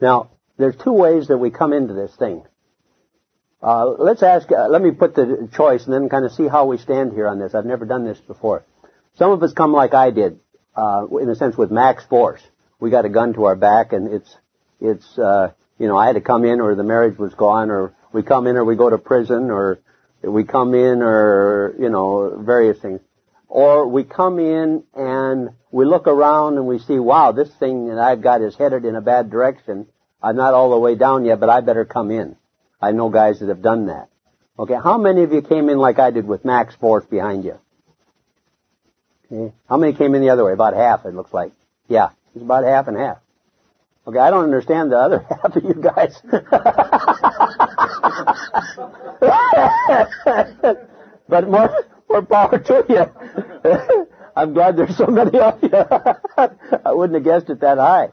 [0.00, 2.44] Now, there's two ways that we come into this thing.
[3.62, 4.50] Uh, let's ask.
[4.50, 7.26] Uh, let me put the choice and then kind of see how we stand here
[7.26, 7.54] on this.
[7.54, 8.64] I've never done this before.
[9.16, 10.40] Some of us come like I did,
[10.76, 12.42] uh, in a sense, with max force.
[12.78, 14.36] We got a gun to our back, and it's
[14.80, 17.94] it's uh, you know I had to come in, or the marriage was gone, or
[18.12, 19.78] we come in or we go to prison or
[20.22, 23.00] we come in or, you know, various things.
[23.48, 27.98] Or we come in and we look around and we see, wow, this thing that
[27.98, 29.86] I've got is headed in a bad direction.
[30.22, 32.36] I'm not all the way down yet, but I better come in.
[32.80, 34.08] I know guys that have done that.
[34.58, 37.58] Okay, how many of you came in like I did with max force behind you?
[39.68, 40.52] How many came in the other way?
[40.52, 41.52] About half, it looks like.
[41.88, 43.18] Yeah, it's about half and half.
[44.06, 46.20] Okay, I don't understand the other half of you guys.
[51.28, 54.06] but more, more power to you.
[54.36, 55.70] I'm glad there's so many of you.
[55.72, 58.10] I wouldn't have guessed it that high.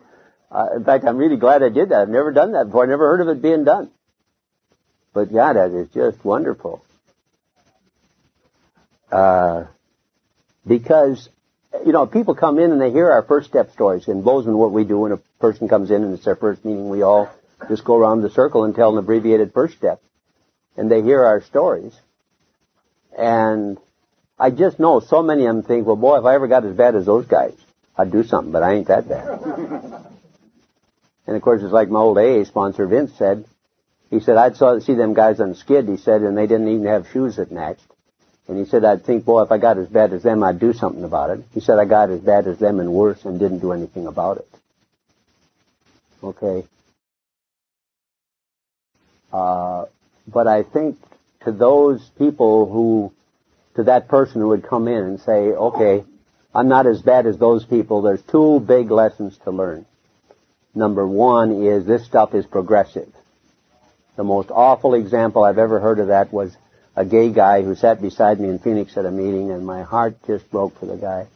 [0.49, 2.01] Uh, in fact, I'm really glad I did that.
[2.01, 2.83] I've never done that before.
[2.83, 3.91] I never heard of it being done.
[5.13, 6.83] But yeah, that is just wonderful.
[9.11, 9.65] Uh,
[10.65, 11.29] because,
[11.85, 14.07] you know, people come in and they hear our first step stories.
[14.07, 16.89] In Bozeman, what we do when a person comes in and it's their first meeting,
[16.89, 17.29] we all
[17.69, 20.01] just go around the circle and tell an abbreviated first step.
[20.75, 21.93] And they hear our stories.
[23.17, 23.77] And
[24.39, 26.75] I just know so many of them think, well, boy, if I ever got as
[26.75, 27.53] bad as those guys,
[27.97, 29.39] I'd do something, but I ain't that bad.
[31.27, 33.45] and of course, it's like my old AA sponsor Vince said.
[34.09, 36.85] He said, I'd saw, see them guys on skid, he said, and they didn't even
[36.85, 37.92] have shoes that matched.
[38.47, 40.73] And he said, I'd think, boy, if I got as bad as them, I'd do
[40.73, 41.45] something about it.
[41.53, 44.37] He said, I got as bad as them and worse and didn't do anything about
[44.37, 44.47] it.
[46.21, 46.65] Okay.
[49.31, 49.85] Uh,
[50.27, 50.97] but I think
[51.45, 53.13] to those people who,
[53.75, 56.03] to that person who would come in and say, okay,
[56.53, 59.85] I'm not as bad as those people, there's two big lessons to learn.
[60.75, 63.11] Number one is this stuff is progressive.
[64.15, 66.55] The most awful example I've ever heard of that was
[66.95, 70.15] a gay guy who sat beside me in Phoenix at a meeting and my heart
[70.27, 71.27] just broke for the guy.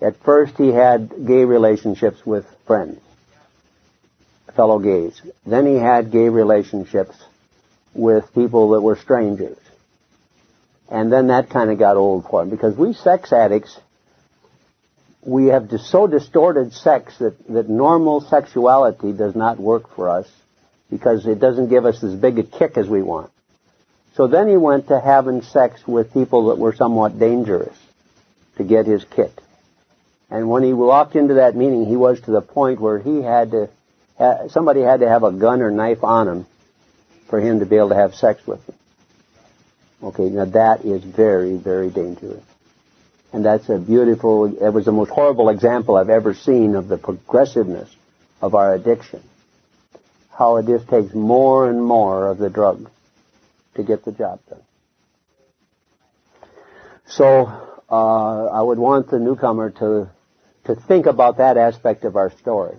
[0.00, 3.00] At first he had gay relationships with friends,
[4.54, 5.20] fellow gays.
[5.46, 7.16] Then he had gay relationships
[7.94, 9.58] with people that were strangers.
[10.88, 13.78] And then that kind of got old for him because we sex addicts,
[15.22, 20.28] we have so distorted sex that, that normal sexuality does not work for us
[20.90, 23.32] because it doesn't give us as big a kick as we want.
[24.16, 27.76] So then he went to having sex with people that were somewhat dangerous
[28.56, 29.30] to get his kick.
[30.30, 33.50] And when he walked into that meeting, he was to the point where he had
[33.50, 33.68] to,
[34.48, 36.46] somebody had to have a gun or knife on him
[37.28, 38.76] for him to be able to have sex with them.
[40.02, 42.42] Okay, now that is very, very dangerous.
[43.34, 46.96] And that's a beautiful, it was the most horrible example I've ever seen of the
[46.96, 47.94] progressiveness
[48.40, 49.22] of our addiction.
[50.30, 52.90] How it just takes more and more of the drug
[53.76, 54.62] to get the job done.
[57.06, 57.46] So,
[57.88, 60.10] uh, I would want the newcomer to,
[60.64, 62.76] to think about that aspect of our story.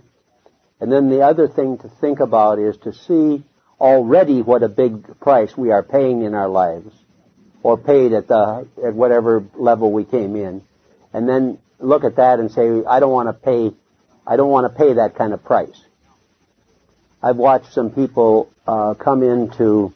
[0.80, 3.44] And then the other thing to think about is to see
[3.80, 6.94] already what a big price we are paying in our lives
[7.64, 10.64] or paid at the at whatever level we came in
[11.14, 13.76] and then look at that and say I don't want to pay
[14.26, 15.80] I don't want to pay that kind of price.
[17.22, 19.94] I've watched some people uh, come into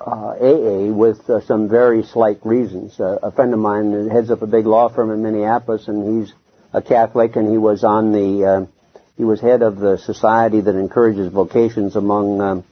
[0.00, 2.98] uh, AA with uh, some very slight reasons.
[3.00, 6.32] Uh, a friend of mine heads up a big law firm in Minneapolis, and he's
[6.72, 8.66] a Catholic, and he was on the uh,
[9.16, 12.64] he was head of the society that encourages vocations among um,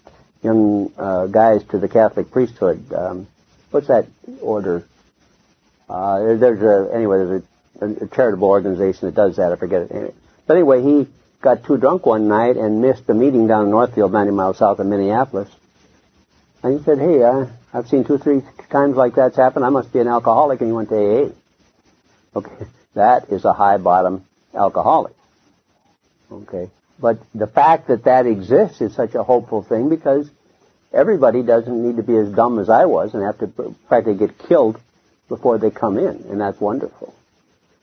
[0.43, 2.93] young uh, guys to the Catholic priesthood.
[2.93, 3.27] Um,
[3.73, 4.07] what's that
[4.41, 4.85] order?
[5.89, 7.43] Uh, there's a, anyway, there's
[7.81, 9.53] a, a, charitable organization that does that.
[9.53, 10.15] I forget it.
[10.47, 11.09] But anyway, he
[11.41, 14.79] got too drunk one night and missed a meeting down in Northfield, 90 miles south
[14.79, 15.49] of Minneapolis.
[16.63, 19.65] And he said, "Hey, uh, I've seen two, three times like that's happened.
[19.65, 21.31] I must be an alcoholic." And he went to AA.
[22.37, 25.15] Okay, that is a high bottom alcoholic.
[26.31, 26.71] Okay.
[26.99, 30.31] But the fact that that exists is such a hopeful thing because
[30.93, 34.39] everybody doesn't need to be as dumb as I was and have to practically get
[34.39, 34.81] killed
[35.29, 37.15] before they come in, and that's wonderful.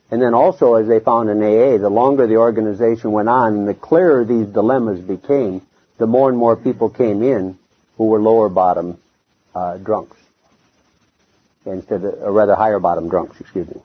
[0.10, 3.74] And then also, as they found in AA, the longer the organization went on the
[3.74, 5.62] clearer these dilemmas became,
[5.98, 7.58] the more and more people came in
[7.98, 8.98] who were lower bottom
[9.54, 10.18] uh, drunks,
[11.66, 13.82] instead of, or rather higher bottom drunks, excuse me.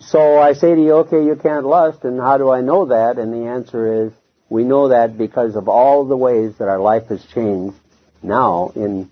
[0.00, 3.18] So I say to you, okay, you can't lust, and how do I know that?
[3.18, 4.12] And the answer is,
[4.48, 7.76] we know that because of all the ways that our life has changed
[8.22, 9.08] now in,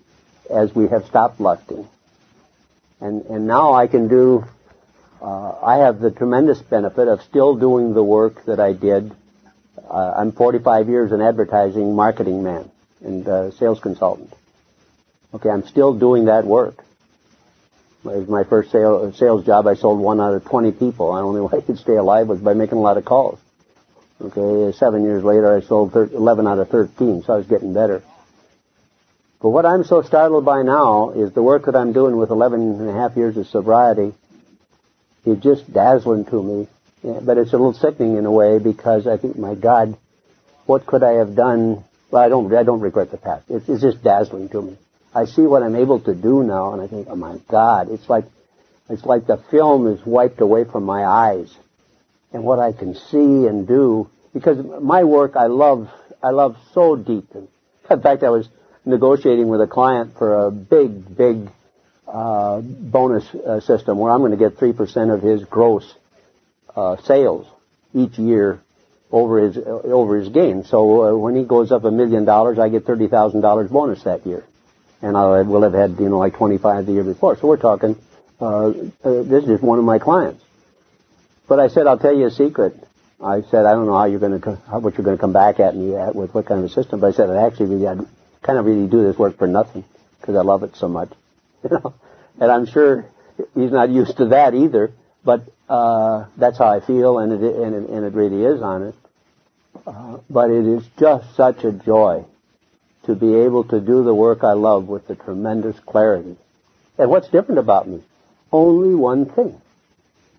[0.51, 1.87] as we have stopped lusting.
[3.01, 4.45] And, and now I can do,
[5.23, 9.13] uh, I have the tremendous benefit of still doing the work that I did.
[9.89, 12.71] Uh, I'm 45 years an advertising marketing man
[13.03, 14.33] and uh, sales consultant.
[15.35, 16.85] Okay, I'm still doing that work.
[18.05, 19.67] It was my first sale, sales job.
[19.67, 21.13] I sold one out of 20 people.
[21.13, 23.39] The only way I could stay alive was by making a lot of calls.
[24.21, 28.03] Okay, seven years later, I sold 11 out of 13, so I was getting better.
[29.41, 32.81] But what I'm so startled by now is the work that I'm doing with 11
[32.81, 34.13] and a half years of sobriety
[35.25, 36.69] is just dazzling to me.
[37.03, 39.97] Yeah, but it's a little sickening in a way because I think, my God,
[40.67, 41.85] what could I have done?
[42.11, 43.45] Well, I don't, I don't regret the past.
[43.49, 44.77] It's, it's just dazzling to me.
[45.15, 48.09] I see what I'm able to do now, and I think, oh my God, it's
[48.09, 48.25] like,
[48.91, 51.55] it's like the film is wiped away from my eyes.
[52.33, 55.89] And what I can see and do because my work I love,
[56.23, 57.49] I love so deeply.
[57.91, 58.49] In fact, I was
[58.85, 61.49] negotiating with a client for a big, big
[62.07, 65.95] uh, bonus uh, system where I'm going to get three percent of his gross
[66.77, 67.47] uh, sales
[67.95, 68.61] each year
[69.11, 70.65] over his over his gain.
[70.65, 74.03] So uh, when he goes up a million dollars, I get thirty thousand dollars bonus
[74.05, 74.45] that year,
[75.03, 77.37] and I will have had you know like twenty five the year before.
[77.37, 77.97] So we're talking.
[78.41, 78.69] Uh,
[79.03, 80.45] uh, this is one of my clients.
[81.49, 82.77] But I said, I'll tell you a secret.
[83.21, 85.33] I said, I don't know how you're going to, how, what you're going to come
[85.33, 87.01] back at me at with what kind of a system.
[87.01, 87.97] But I said, I actually really, I
[88.43, 89.85] kind of really do this work for nothing
[90.21, 91.11] because I love it so much.
[91.65, 91.95] You know,
[92.39, 93.07] and I'm sure
[93.57, 94.93] he's not used to that either.
[95.25, 98.99] But uh, that's how I feel, and it and it, and it really is honest.
[99.87, 102.25] Uh, but it is just such a joy
[103.05, 106.37] to be able to do the work I love with the tremendous clarity.
[106.99, 108.03] And what's different about me?
[108.53, 109.61] Only one thing.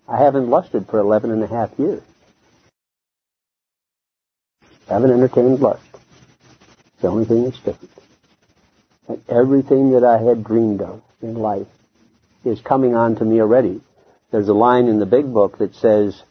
[0.06, 2.02] I haven't lusted for 11 and a half years.
[4.88, 5.82] I haven't entertained lust.
[5.94, 7.90] It's the only thing that's different.
[9.08, 11.68] And everything that I had dreamed of in life
[12.44, 13.80] is coming on to me already.
[14.30, 16.22] There's a line in the big book that says,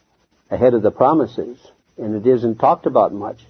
[0.50, 1.58] ahead of the promises,
[1.98, 3.40] and it isn't talked about much,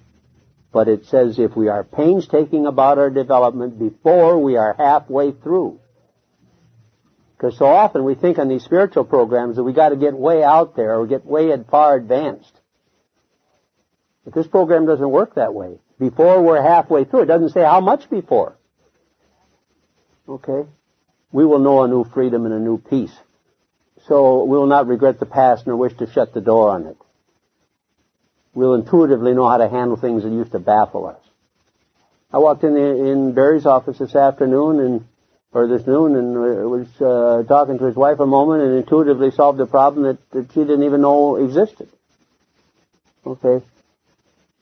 [0.72, 5.78] but it says if we are painstaking about our development before we are halfway through.
[7.36, 10.42] Because so often we think on these spiritual programs that we got to get way
[10.42, 12.52] out there or get way far advanced.
[14.24, 15.78] But this program doesn't work that way.
[15.98, 18.56] Before we're halfway through, it doesn't say how much before.
[20.28, 20.68] Okay?
[21.32, 23.16] We will know a new freedom and a new peace.
[24.06, 26.96] So we will not regret the past nor wish to shut the door on it.
[28.54, 31.20] We'll intuitively know how to handle things that used to baffle us.
[32.32, 35.04] I walked in the, in Barry's office this afternoon and
[35.52, 39.58] or this noon and was uh, talking to his wife a moment and intuitively solved
[39.60, 41.88] a problem that, that she didn't even know existed.
[43.26, 43.64] Okay?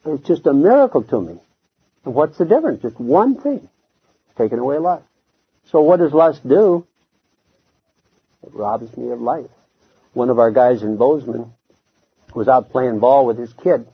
[0.05, 1.39] It's just a miracle to me.
[2.03, 2.81] What's the difference?
[2.81, 3.69] Just one thing.
[4.37, 5.05] Taking away lust.
[5.65, 6.87] So what does lust do?
[8.43, 9.49] It robs me of life.
[10.13, 11.53] One of our guys in Bozeman
[12.33, 13.87] was out playing ball with his kid.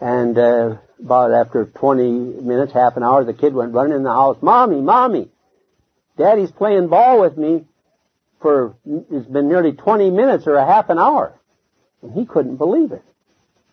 [0.00, 2.10] And uh, about after 20
[2.42, 5.28] minutes, half an hour, the kid went running in the house, Mommy, Mommy!
[6.16, 7.64] Daddy's playing ball with me
[8.40, 11.34] for, it's been nearly 20 minutes or a half an hour.
[12.02, 13.04] And he couldn't believe it.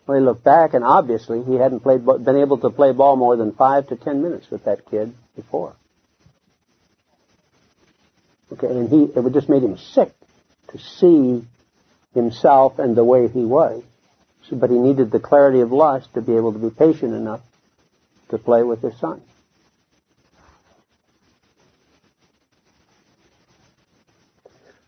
[0.06, 3.36] Well, he looked back and obviously he hadn't played, been able to play ball more
[3.36, 5.76] than five to ten minutes with that kid before.
[8.52, 10.12] Okay, and he, it would just made him sick
[10.68, 11.44] to see
[12.14, 13.82] himself and the way he was.
[14.48, 17.42] So, but he needed the clarity of lust to be able to be patient enough
[18.30, 19.20] to play with his son.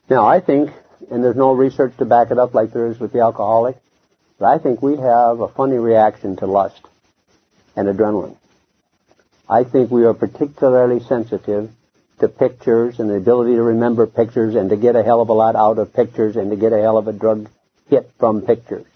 [0.08, 0.70] Now, I think,
[1.11, 3.76] and there's no research to back it up like there is with the alcoholic,
[4.38, 6.80] but I think we have a funny reaction to lust
[7.76, 8.36] and adrenaline.
[9.48, 11.70] I think we are particularly sensitive
[12.21, 15.33] to pictures and the ability to remember pictures and to get a hell of a
[15.33, 17.49] lot out of pictures and to get a hell of a drug
[17.89, 18.87] hit from pictures.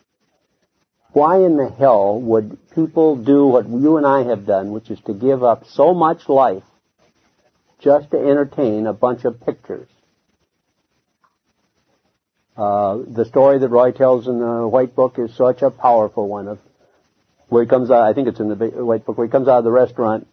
[1.13, 5.01] Why in the hell would people do what you and I have done, which is
[5.03, 6.65] to give up so much life
[7.81, 9.89] just to entertain a bunch of pictures?
[12.57, 16.49] Uh, the story that Roy tells in the White Book is such a powerful one
[16.49, 16.59] of
[17.49, 19.59] where he comes out, I think it's in the White Book, where he comes out
[19.59, 20.27] of the restaurant,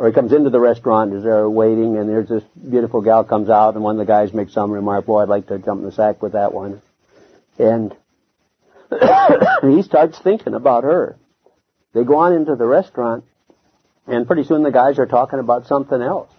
[0.00, 3.50] or he comes into the restaurant as they're waiting, and there's this beautiful gal comes
[3.50, 5.84] out, and one of the guys makes some remark, boy, I'd like to jump in
[5.84, 6.80] the sack with that one.
[7.58, 7.94] And
[9.62, 11.18] he starts thinking about her.
[11.92, 13.24] They go on into the restaurant,
[14.06, 16.32] and pretty soon the guys are talking about something else.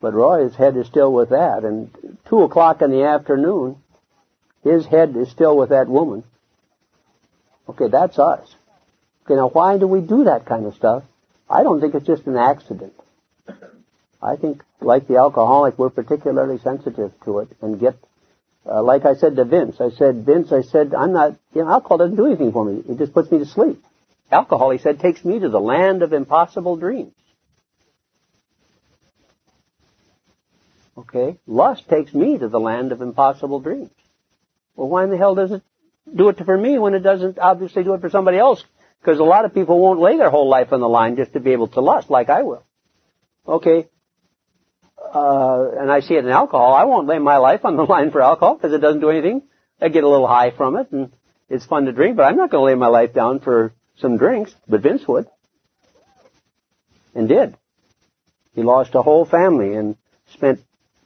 [0.00, 1.90] But Roy's head is still with that, and
[2.30, 3.76] two o'clock in the afternoon,
[4.62, 6.24] his head is still with that woman.
[7.68, 8.54] Okay, that's us.
[9.26, 11.02] Okay, now why do we do that kind of stuff?
[11.54, 12.94] I don't think it's just an accident.
[14.20, 17.96] I think, like the alcoholic, we're particularly sensitive to it and get,
[18.66, 21.70] uh, like I said to Vince, I said, Vince, I said, I'm not, you know,
[21.70, 22.82] alcohol doesn't do anything for me.
[22.88, 23.84] It just puts me to sleep.
[24.32, 27.12] Alcohol, he said, takes me to the land of impossible dreams.
[30.98, 31.38] Okay?
[31.46, 33.90] Lust takes me to the land of impossible dreams.
[34.74, 35.62] Well, why in the hell does it
[36.12, 38.64] do it for me when it doesn't obviously do it for somebody else?
[39.04, 41.40] Because a lot of people won't lay their whole life on the line just to
[41.40, 42.64] be able to lust like I will.
[43.46, 43.86] Okay.
[44.98, 46.72] Uh, and I see it in alcohol.
[46.72, 49.42] I won't lay my life on the line for alcohol because it doesn't do anything.
[49.78, 51.12] I get a little high from it and
[51.50, 54.16] it's fun to drink, but I'm not going to lay my life down for some
[54.16, 54.54] drinks.
[54.66, 55.26] But Vince would.
[57.14, 57.58] And did.
[58.54, 59.96] He lost a whole family and
[60.32, 60.60] spent,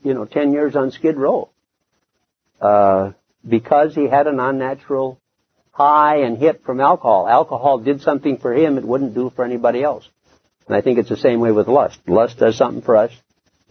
[0.05, 1.51] you know, 10 years on Skid Row.
[2.61, 3.12] Uh,
[3.46, 5.20] because he had an unnatural
[5.78, 7.28] high and hit from alcohol.
[7.28, 10.06] Alcohol did something for him it wouldn't do for anybody else.
[10.66, 11.98] And I think it's the same way with lust.
[12.06, 13.12] Lust does something for us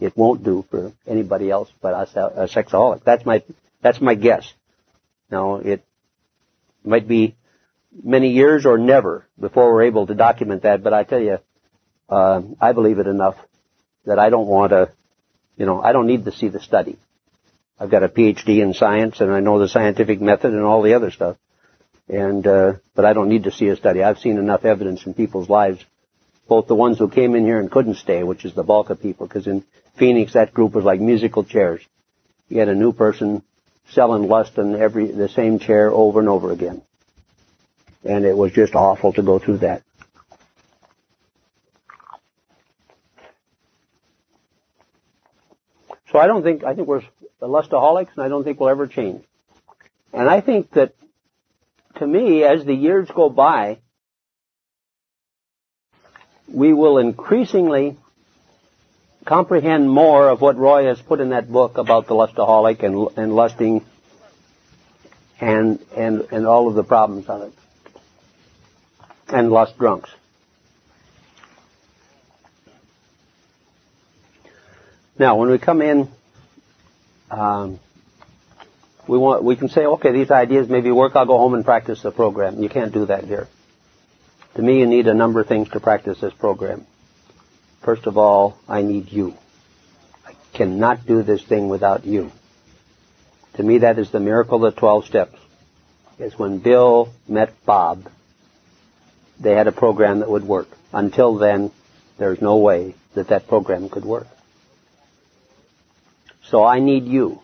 [0.00, 3.02] it won't do for anybody else but us, a sexaholic.
[3.04, 3.42] That's my,
[3.82, 4.52] that's my guess.
[5.30, 5.84] Now, it
[6.84, 7.34] might be
[8.02, 11.38] many years or never before we're able to document that, but I tell you,
[12.08, 13.36] uh, I believe it enough
[14.06, 14.92] that I don't want to,
[15.56, 16.96] you know, I don't need to see the study.
[17.78, 20.94] I've got a PhD in science and I know the scientific method and all the
[20.94, 21.36] other stuff.
[22.08, 24.02] And, uh, but I don't need to see a study.
[24.02, 25.84] I've seen enough evidence in people's lives,
[26.48, 29.02] both the ones who came in here and couldn't stay, which is the bulk of
[29.02, 29.64] people, because in
[29.96, 31.82] Phoenix that group was like musical chairs.
[32.48, 33.42] You had a new person
[33.90, 36.82] selling lust in every, the same chair over and over again.
[38.04, 39.82] And it was just awful to go through that.
[46.10, 47.02] So I don't think, I think we're
[47.42, 49.24] lustaholics and I don't think we'll ever change.
[50.12, 50.94] And I think that,
[51.98, 53.78] to me, as the years go by,
[56.48, 57.96] we will increasingly
[59.24, 63.34] comprehend more of what Roy has put in that book about the lustaholic and, and
[63.34, 63.84] lusting
[65.40, 67.52] and, and, and all of the problems of it.
[69.28, 70.10] And lust drunks.
[75.18, 76.08] Now, when we come in
[77.30, 77.80] um,
[79.08, 81.16] we want we can say, okay, these ideas maybe work.
[81.16, 82.62] I'll go home and practice the program.
[82.62, 83.48] You can't do that here.
[84.54, 86.86] To me, you need a number of things to practice this program.
[87.80, 89.34] First of all, I need you.
[90.26, 92.30] I cannot do this thing without you.
[93.54, 95.38] To me, that is the miracle of the 12 steps.
[96.18, 98.10] Is when Bill met Bob,
[99.40, 100.68] they had a program that would work.
[100.92, 101.70] Until then,
[102.18, 104.26] there's no way that that program could work.
[106.42, 107.40] So I need you.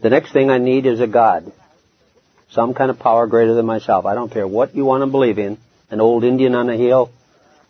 [0.00, 1.52] The next thing I need is a God.
[2.50, 4.06] Some kind of power greater than myself.
[4.06, 5.58] I don't care what you want to believe in.
[5.90, 7.10] An old Indian on a hill,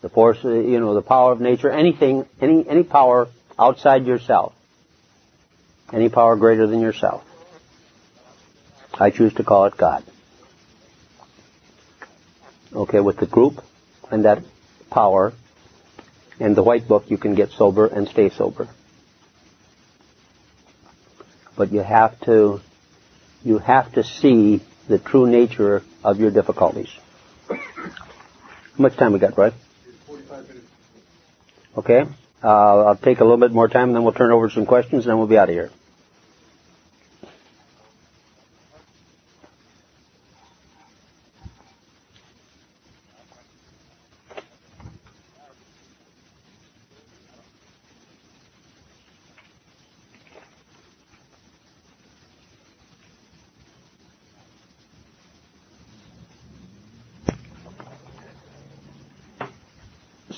[0.01, 3.27] the force, uh, you know, the power of nature, anything, any, any power
[3.59, 4.53] outside yourself.
[5.91, 7.23] Any power greater than yourself.
[8.93, 10.03] I choose to call it God.
[12.73, 13.61] Okay, with the group
[14.09, 14.43] and that
[14.89, 15.33] power,
[16.39, 18.69] in the white book, you can get sober and stay sober.
[21.55, 22.61] But you have to,
[23.43, 26.89] you have to see the true nature of your difficulties.
[27.47, 27.57] How
[28.77, 29.53] much time we got, Brad?
[30.07, 30.67] 45 minutes.
[31.77, 32.05] Okay.
[32.43, 35.05] Uh, I'll take a little bit more time, and then we'll turn over some questions,
[35.05, 35.69] and then we'll be out of here.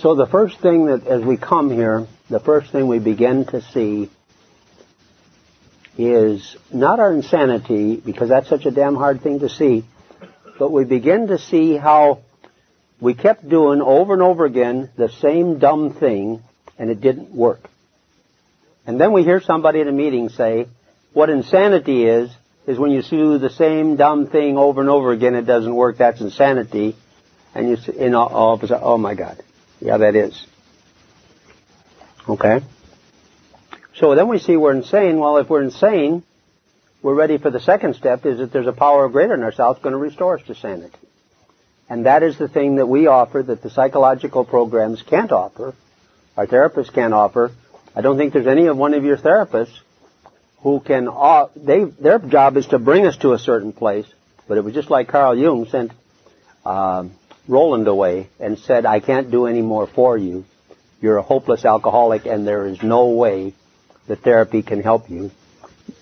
[0.03, 3.61] So the first thing that, as we come here, the first thing we begin to
[3.61, 4.11] see
[5.97, 9.85] is not our insanity, because that's such a damn hard thing to see,
[10.59, 12.19] but we begin to see how
[12.99, 16.43] we kept doing over and over again the same dumb thing,
[16.77, 17.69] and it didn't work.
[18.85, 20.67] And then we hear somebody in a meeting say,
[21.13, 22.29] what insanity is,
[22.67, 25.99] is when you do the same dumb thing over and over again, it doesn't work,
[25.99, 26.97] that's insanity.
[27.55, 29.41] And you, in all, all of a sudden, oh my God.
[29.83, 30.45] Yeah, that is.
[32.27, 32.61] Okay?
[33.95, 35.19] So then we see we're insane.
[35.19, 36.23] Well, if we're insane,
[37.01, 39.91] we're ready for the second step is that there's a power greater than ourselves going
[39.91, 40.97] to restore us to sanity.
[41.89, 45.75] And that is the thing that we offer that the psychological programs can't offer,
[46.37, 47.51] our therapists can't offer.
[47.93, 49.77] I don't think there's any of one of your therapists
[50.61, 51.09] who can,
[51.57, 54.07] they, their job is to bring us to a certain place,
[54.47, 55.91] but it was just like Carl Jung sent,
[56.65, 57.11] um,
[57.47, 60.45] Rowland away and said, I can't do any more for you.
[61.01, 63.53] You're a hopeless alcoholic and there is no way
[64.07, 65.31] that therapy can help you.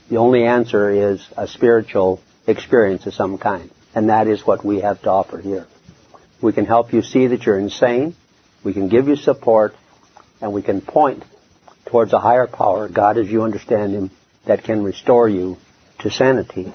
[0.09, 3.71] The only answer is a spiritual experience of some kind.
[3.95, 5.67] And that is what we have to offer here.
[6.41, 8.15] We can help you see that you're insane.
[8.63, 9.75] We can give you support
[10.41, 11.23] and we can point
[11.85, 14.11] towards a higher power, God as you understand Him,
[14.45, 15.57] that can restore you
[15.99, 16.71] to sanity.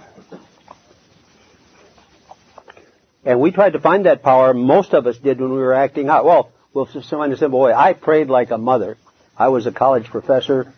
[3.26, 4.54] And we tried to find that power.
[4.54, 6.24] Most of us did when we were acting out.
[6.24, 7.72] Well, we'll find a simple way.
[7.72, 8.96] I prayed like a mother.
[9.36, 10.72] I was a college professor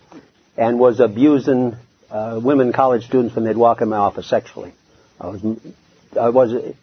[0.57, 1.77] and was abusing
[2.11, 4.73] uh, women college students when they'd walk in my office sexually.
[5.21, 5.45] I was,
[6.19, 6.75] I was.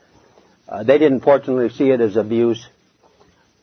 [0.70, 2.68] Uh, they didn't fortunately see it as abuse,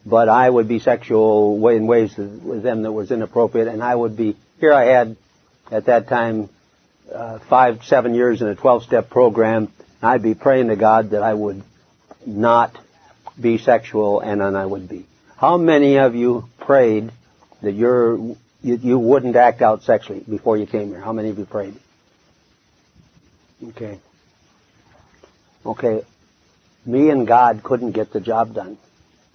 [0.05, 4.17] but I would be sexual in ways with them that was inappropriate, and I would
[4.17, 4.37] be.
[4.59, 5.17] Here I had,
[5.71, 6.49] at that time,
[7.13, 9.73] uh, five, seven years in a 12-step program,
[10.03, 11.63] I'd be praying to God that I would
[12.27, 12.77] not
[13.41, 15.07] be sexual and then I would be.
[15.37, 17.11] How many of you prayed
[17.63, 21.01] that you're, you, you wouldn't act out sexually before you came here?
[21.01, 21.75] How many of you prayed?
[23.71, 23.99] Okay.
[25.65, 26.03] Okay.
[26.85, 28.79] Me and God couldn't get the job done.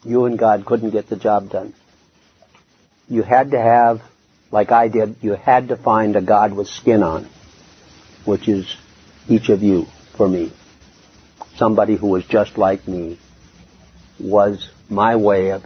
[0.04, 1.74] You and God couldn't get the job done.
[3.10, 4.02] You had to have,
[4.52, 7.28] like I did, you had to find a God with skin on,
[8.26, 8.76] which is
[9.30, 10.52] each of you for me.
[11.58, 13.20] Somebody who was just like me
[14.20, 15.64] was my way of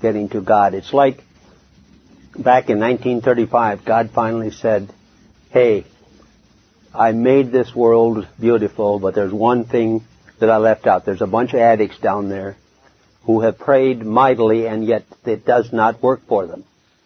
[0.00, 0.74] getting to God.
[0.74, 1.18] It's like
[2.38, 4.92] back in 1935, God finally said,
[5.50, 5.84] hey,
[6.94, 10.02] I made this world beautiful, but there's one thing
[10.38, 11.04] that I left out.
[11.04, 12.56] There's a bunch of addicts down there
[13.24, 16.64] who have prayed mightily and yet it does not work for them.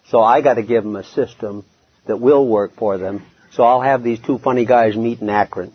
[0.08, 1.64] So I got to give them a system
[2.06, 3.24] that will work for them.
[3.52, 5.72] So I'll have these two funny guys meet in Akron.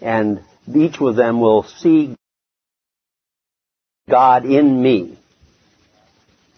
[0.00, 0.42] And
[0.76, 2.16] each of them will see
[4.08, 5.18] God in me,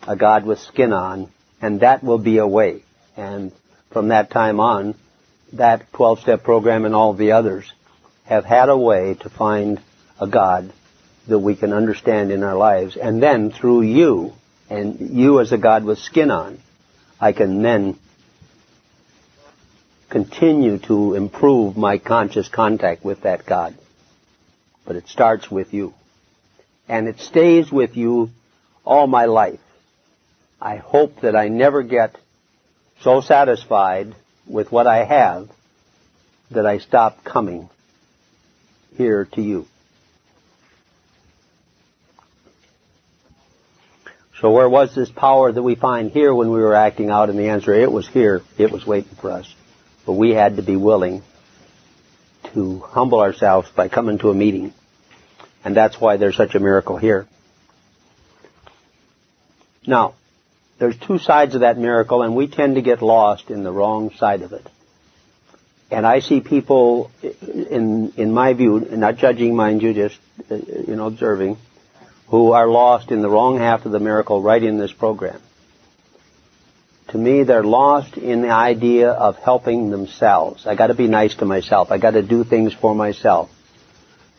[0.06, 2.82] a God with skin on, and that will be a way.
[3.16, 3.52] And
[3.90, 4.94] from that time on,
[5.52, 7.70] that 12-step program and all the others
[8.24, 9.80] have had a way to find
[10.18, 10.72] a God
[11.28, 12.96] that we can understand in our lives.
[12.96, 14.32] And then through you,
[14.70, 16.58] and you as a God with skin on,
[17.20, 17.98] I can then
[20.08, 23.76] continue to improve my conscious contact with that God.
[24.84, 25.94] But it starts with you.
[26.88, 28.30] And it stays with you
[28.84, 29.60] all my life.
[30.60, 32.16] I hope that I never get
[33.00, 34.14] so satisfied
[34.46, 35.48] with what I have
[36.50, 37.68] that I stop coming
[38.96, 39.66] here to you.
[44.40, 47.30] So where was this power that we find here when we were acting out?
[47.30, 48.42] And the answer, it was here.
[48.58, 49.52] It was waiting for us.
[50.04, 51.22] But we had to be willing
[52.54, 54.72] to humble ourselves by coming to a meeting.
[55.64, 57.26] And that's why there's such a miracle here.
[59.86, 60.14] Now,
[60.78, 64.10] there's two sides of that miracle, and we tend to get lost in the wrong
[64.12, 64.66] side of it.
[65.90, 70.18] And I see people, in in my view, not judging, mind you, just
[70.50, 71.58] uh, you know observing,
[72.28, 75.40] who are lost in the wrong half of the miracle right in this program.
[77.12, 80.66] To me, they're lost in the idea of helping themselves.
[80.66, 81.90] I got to be nice to myself.
[81.90, 83.50] I got to do things for myself.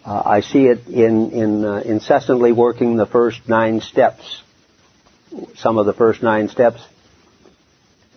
[0.06, 4.42] Uh, I see it in in uh, incessantly working the first nine steps,
[5.56, 6.82] some of the first nine steps,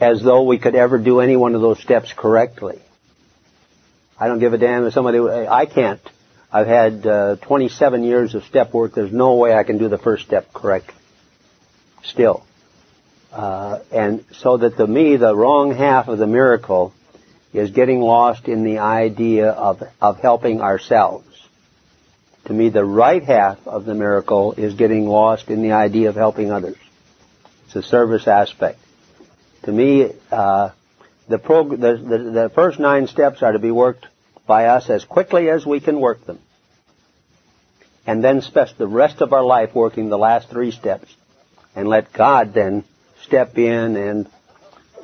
[0.00, 2.80] as though we could ever do any one of those steps correctly.
[4.18, 5.18] I don't give a damn if somebody.
[5.20, 6.00] I can't
[6.56, 8.94] I've had uh, 27 years of step work.
[8.94, 10.90] There's no way I can do the first step correct.
[12.02, 12.46] Still.
[13.36, 16.94] Uh, and so that to me, the wrong half of the miracle
[17.52, 21.26] is getting lost in the idea of, of helping ourselves.
[22.46, 26.14] To me, the right half of the miracle is getting lost in the idea of
[26.14, 26.78] helping others.
[27.66, 28.78] It's a service aspect.
[29.64, 30.70] To me, uh,
[31.28, 34.06] the, prog- the, the, the first nine steps are to be worked
[34.46, 36.38] by us as quickly as we can work them.
[38.06, 41.14] And then spend the rest of our life working the last three steps.
[41.74, 42.84] And let God then
[43.26, 44.28] step in and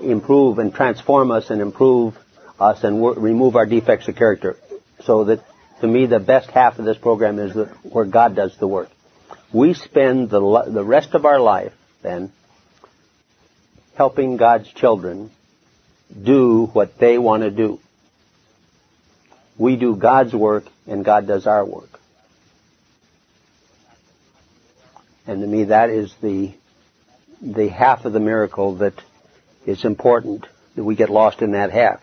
[0.00, 2.16] improve and transform us and improve
[2.58, 4.56] us and remove our defects of character.
[5.04, 5.44] So that,
[5.80, 8.88] to me, the best half of this program is the, where God does the work.
[9.52, 12.32] We spend the, the rest of our life, then,
[13.94, 15.30] helping God's children
[16.20, 17.80] do what they want to do.
[19.58, 22.00] We do God's work and God does our work.
[25.26, 26.54] And to me that is the,
[27.42, 28.94] the half of the miracle that
[29.66, 32.00] is important, that we get lost in that half.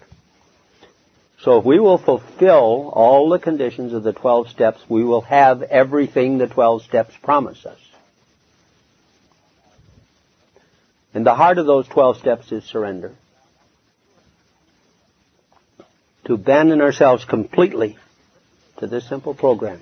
[1.42, 5.62] So if we will fulfill all the conditions of the 12 steps, we will have
[5.62, 7.80] everything the 12 steps promise us.
[11.14, 13.16] And the heart of those 12 steps is surrender
[16.26, 17.98] to abandon ourselves completely
[18.78, 19.82] to this simple program.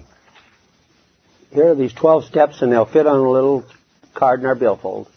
[1.52, 3.66] Here are these 12 steps and they'll fit on a little
[4.14, 5.10] card in our billfold.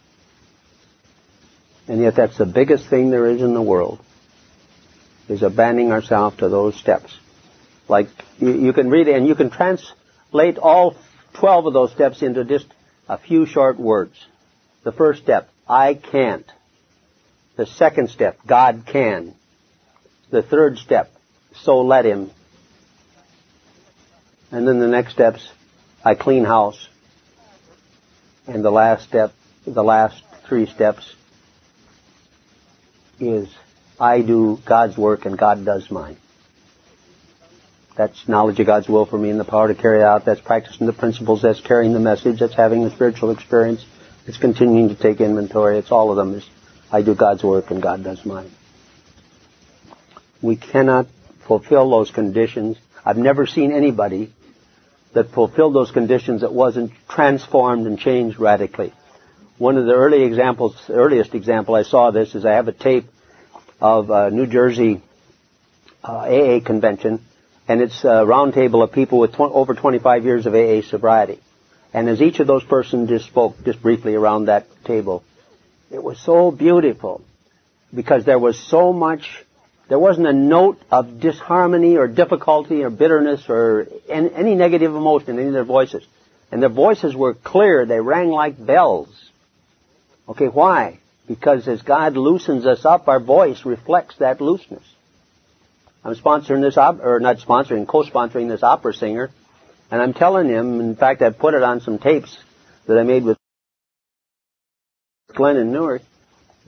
[1.91, 3.99] And yet that's the biggest thing there is in the world,
[5.28, 7.12] is abandoning ourselves to those steps.
[7.88, 8.07] Like,
[8.38, 10.95] you, you can read it and you can translate all
[11.32, 12.68] 12 of those steps into just
[13.09, 14.24] a few short words.
[14.84, 16.47] The first step, I can't.
[17.57, 19.34] The second step, God can.
[20.30, 21.11] The third step,
[21.57, 22.30] so let him.
[24.53, 25.45] And then the next steps,
[26.05, 26.86] I clean house.
[28.47, 29.32] And the last step,
[29.66, 31.16] the last three steps
[33.21, 33.49] is
[33.99, 36.16] I do God's work and God does mine.
[37.97, 40.25] That's knowledge of God's will for me and the power to carry it out.
[40.25, 41.43] That's practicing the principles.
[41.43, 42.41] That's carrying the message.
[42.41, 43.85] That's having the spiritual experience.
[44.27, 45.79] It's continuing to take inventory.
[45.79, 46.35] It's all of them.
[46.35, 46.49] It's,
[46.91, 48.51] I do God's work and God does mine.
[50.41, 51.09] We cannot
[51.47, 52.79] fulfill those conditions.
[53.05, 54.33] I've never seen anybody
[55.12, 58.93] that fulfilled those conditions that wasn't transformed and changed radically.
[59.61, 63.05] One of the early examples, earliest example I saw this is I have a tape
[63.79, 65.03] of a New Jersey
[66.03, 67.21] uh, AA convention,
[67.69, 71.41] and it's a roundtable of people with tw- over 25 years of AA sobriety.
[71.93, 75.23] And as each of those persons just spoke just briefly around that table,
[75.91, 77.21] it was so beautiful
[77.95, 79.45] because there was so much,
[79.91, 85.39] there wasn't a note of disharmony or difficulty or bitterness or any, any negative emotion
[85.39, 86.03] in their voices.
[86.51, 87.85] And their voices were clear.
[87.85, 89.15] They rang like bells.
[90.31, 91.01] Okay, why?
[91.26, 94.85] Because as God loosens us up, our voice reflects that looseness.
[96.05, 99.31] I'm sponsoring this, op- or not sponsoring, co-sponsoring this opera singer,
[99.91, 102.39] and I'm telling him, in fact, I put it on some tapes
[102.87, 103.37] that I made with
[105.35, 106.03] Glenn in Newark,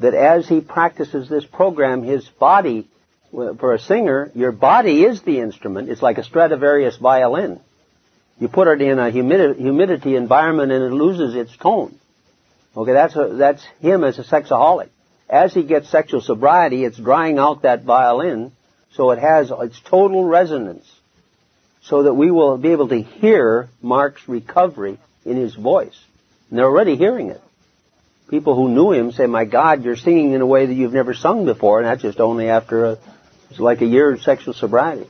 [0.01, 2.89] that as he practices this program, his body,
[3.31, 5.89] for a singer, your body is the instrument.
[5.89, 7.61] It's like a Stradivarius violin.
[8.41, 11.97] You put it in a humidity environment and it loses its tone.
[12.77, 14.89] Okay, that's a, that's him as a sexaholic.
[15.29, 18.53] As he gets sexual sobriety, it's drying out that violin,
[18.93, 20.91] so it has its total resonance,
[21.83, 25.99] so that we will be able to hear Mark's recovery in his voice.
[26.49, 27.41] And they're already hearing it.
[28.29, 31.13] People who knew him say, "My God, you're singing in a way that you've never
[31.13, 32.99] sung before," and that's just only after a,
[33.51, 35.07] it's like a year of sexual sobriety.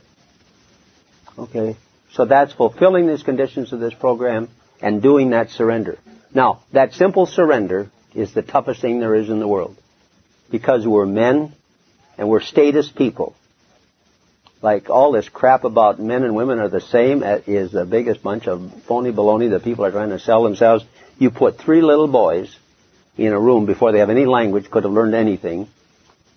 [1.39, 1.77] Okay,
[2.11, 4.49] so that's fulfilling these conditions of this program
[4.81, 5.97] and doing that surrender.
[6.33, 9.75] Now, that simple surrender is the toughest thing there is in the world.
[10.49, 11.53] Because we're men
[12.17, 13.35] and we're status people.
[14.61, 18.23] Like all this crap about men and women are the same uh, is the biggest
[18.23, 20.85] bunch of phony baloney that people are trying to sell themselves.
[21.17, 22.55] You put three little boys
[23.17, 25.67] in a room before they have any language, could have learned anything.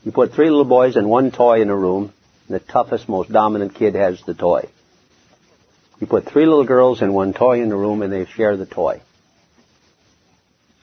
[0.05, 2.13] You put three little boys and one toy in a room,
[2.49, 4.69] and the toughest, most dominant kid has the toy.
[6.01, 8.67] You put three little girls and one toy in the room, and they share the
[8.67, 9.01] toy.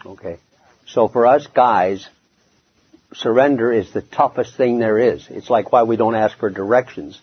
[0.06, 0.38] Okay.
[0.86, 2.08] So for us guys,
[3.14, 5.28] surrender is the toughest thing there is.
[5.30, 7.20] It's like why we don't ask for directions.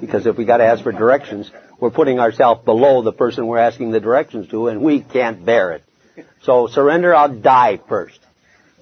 [0.00, 3.90] Because if we gotta ask for directions, we're putting ourselves below the person we're asking
[3.90, 5.84] the directions to and we can't bear it.
[6.42, 8.18] So surrender, I'll die first.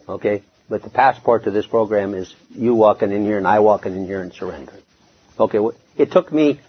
[0.08, 0.42] Okay?
[0.68, 4.06] But the passport to this program is you walking in here and I walking in
[4.06, 4.82] here and surrendering.
[5.38, 5.58] Okay,
[5.96, 6.60] it took me,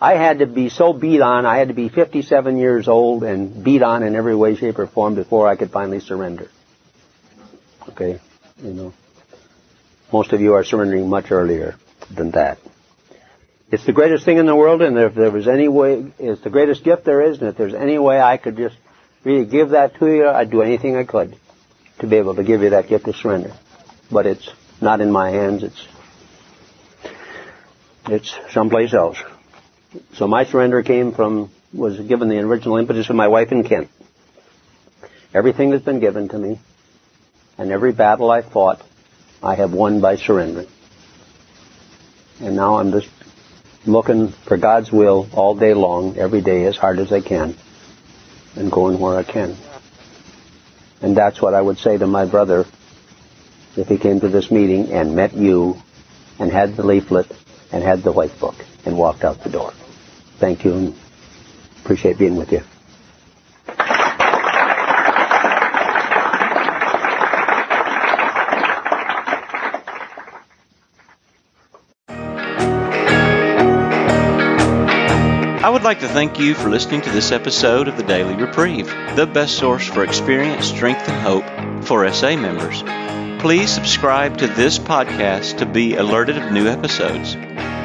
[0.00, 3.64] I had to be so beat on, I had to be 57 years old and
[3.64, 6.48] beat on in every way, shape, or form before I could finally surrender.
[7.88, 8.20] Okay?
[8.62, 8.94] You know.
[10.12, 11.76] Most of you are surrendering much earlier
[12.14, 12.58] than that.
[13.70, 16.48] It's the greatest thing in the world, and if there was any way, it's the
[16.48, 18.76] greatest gift there is, and if there's any way I could just
[19.24, 21.36] really give that to you, I'd do anything I could
[21.98, 23.52] to be able to give you that gift of surrender.
[24.10, 24.48] But it's
[24.80, 25.88] not in my hands, it's,
[28.06, 29.18] it's someplace else.
[30.14, 33.88] So my surrender came from, was given the original impetus of my wife and Kent.
[35.32, 36.58] Everything that's been given to me,
[37.56, 38.82] and every battle I fought,
[39.42, 40.68] I have won by surrendering.
[42.40, 43.08] And now I'm just
[43.86, 47.56] looking for God's will all day long, every day, as hard as I can,
[48.56, 49.56] and going where I can.
[51.00, 52.66] And that's what I would say to my brother
[53.76, 55.76] if he came to this meeting and met you
[56.38, 57.30] and had the leaflet
[57.72, 58.54] and had the white book
[58.84, 59.72] and walked out the door.
[60.38, 60.94] Thank you and
[61.82, 62.62] appreciate being with you.
[75.60, 78.86] I would like to thank you for listening to this episode of the Daily Reprieve,
[79.16, 82.82] the best source for experience, strength, and hope for SA members.
[83.42, 87.36] Please subscribe to this podcast to be alerted of new episodes.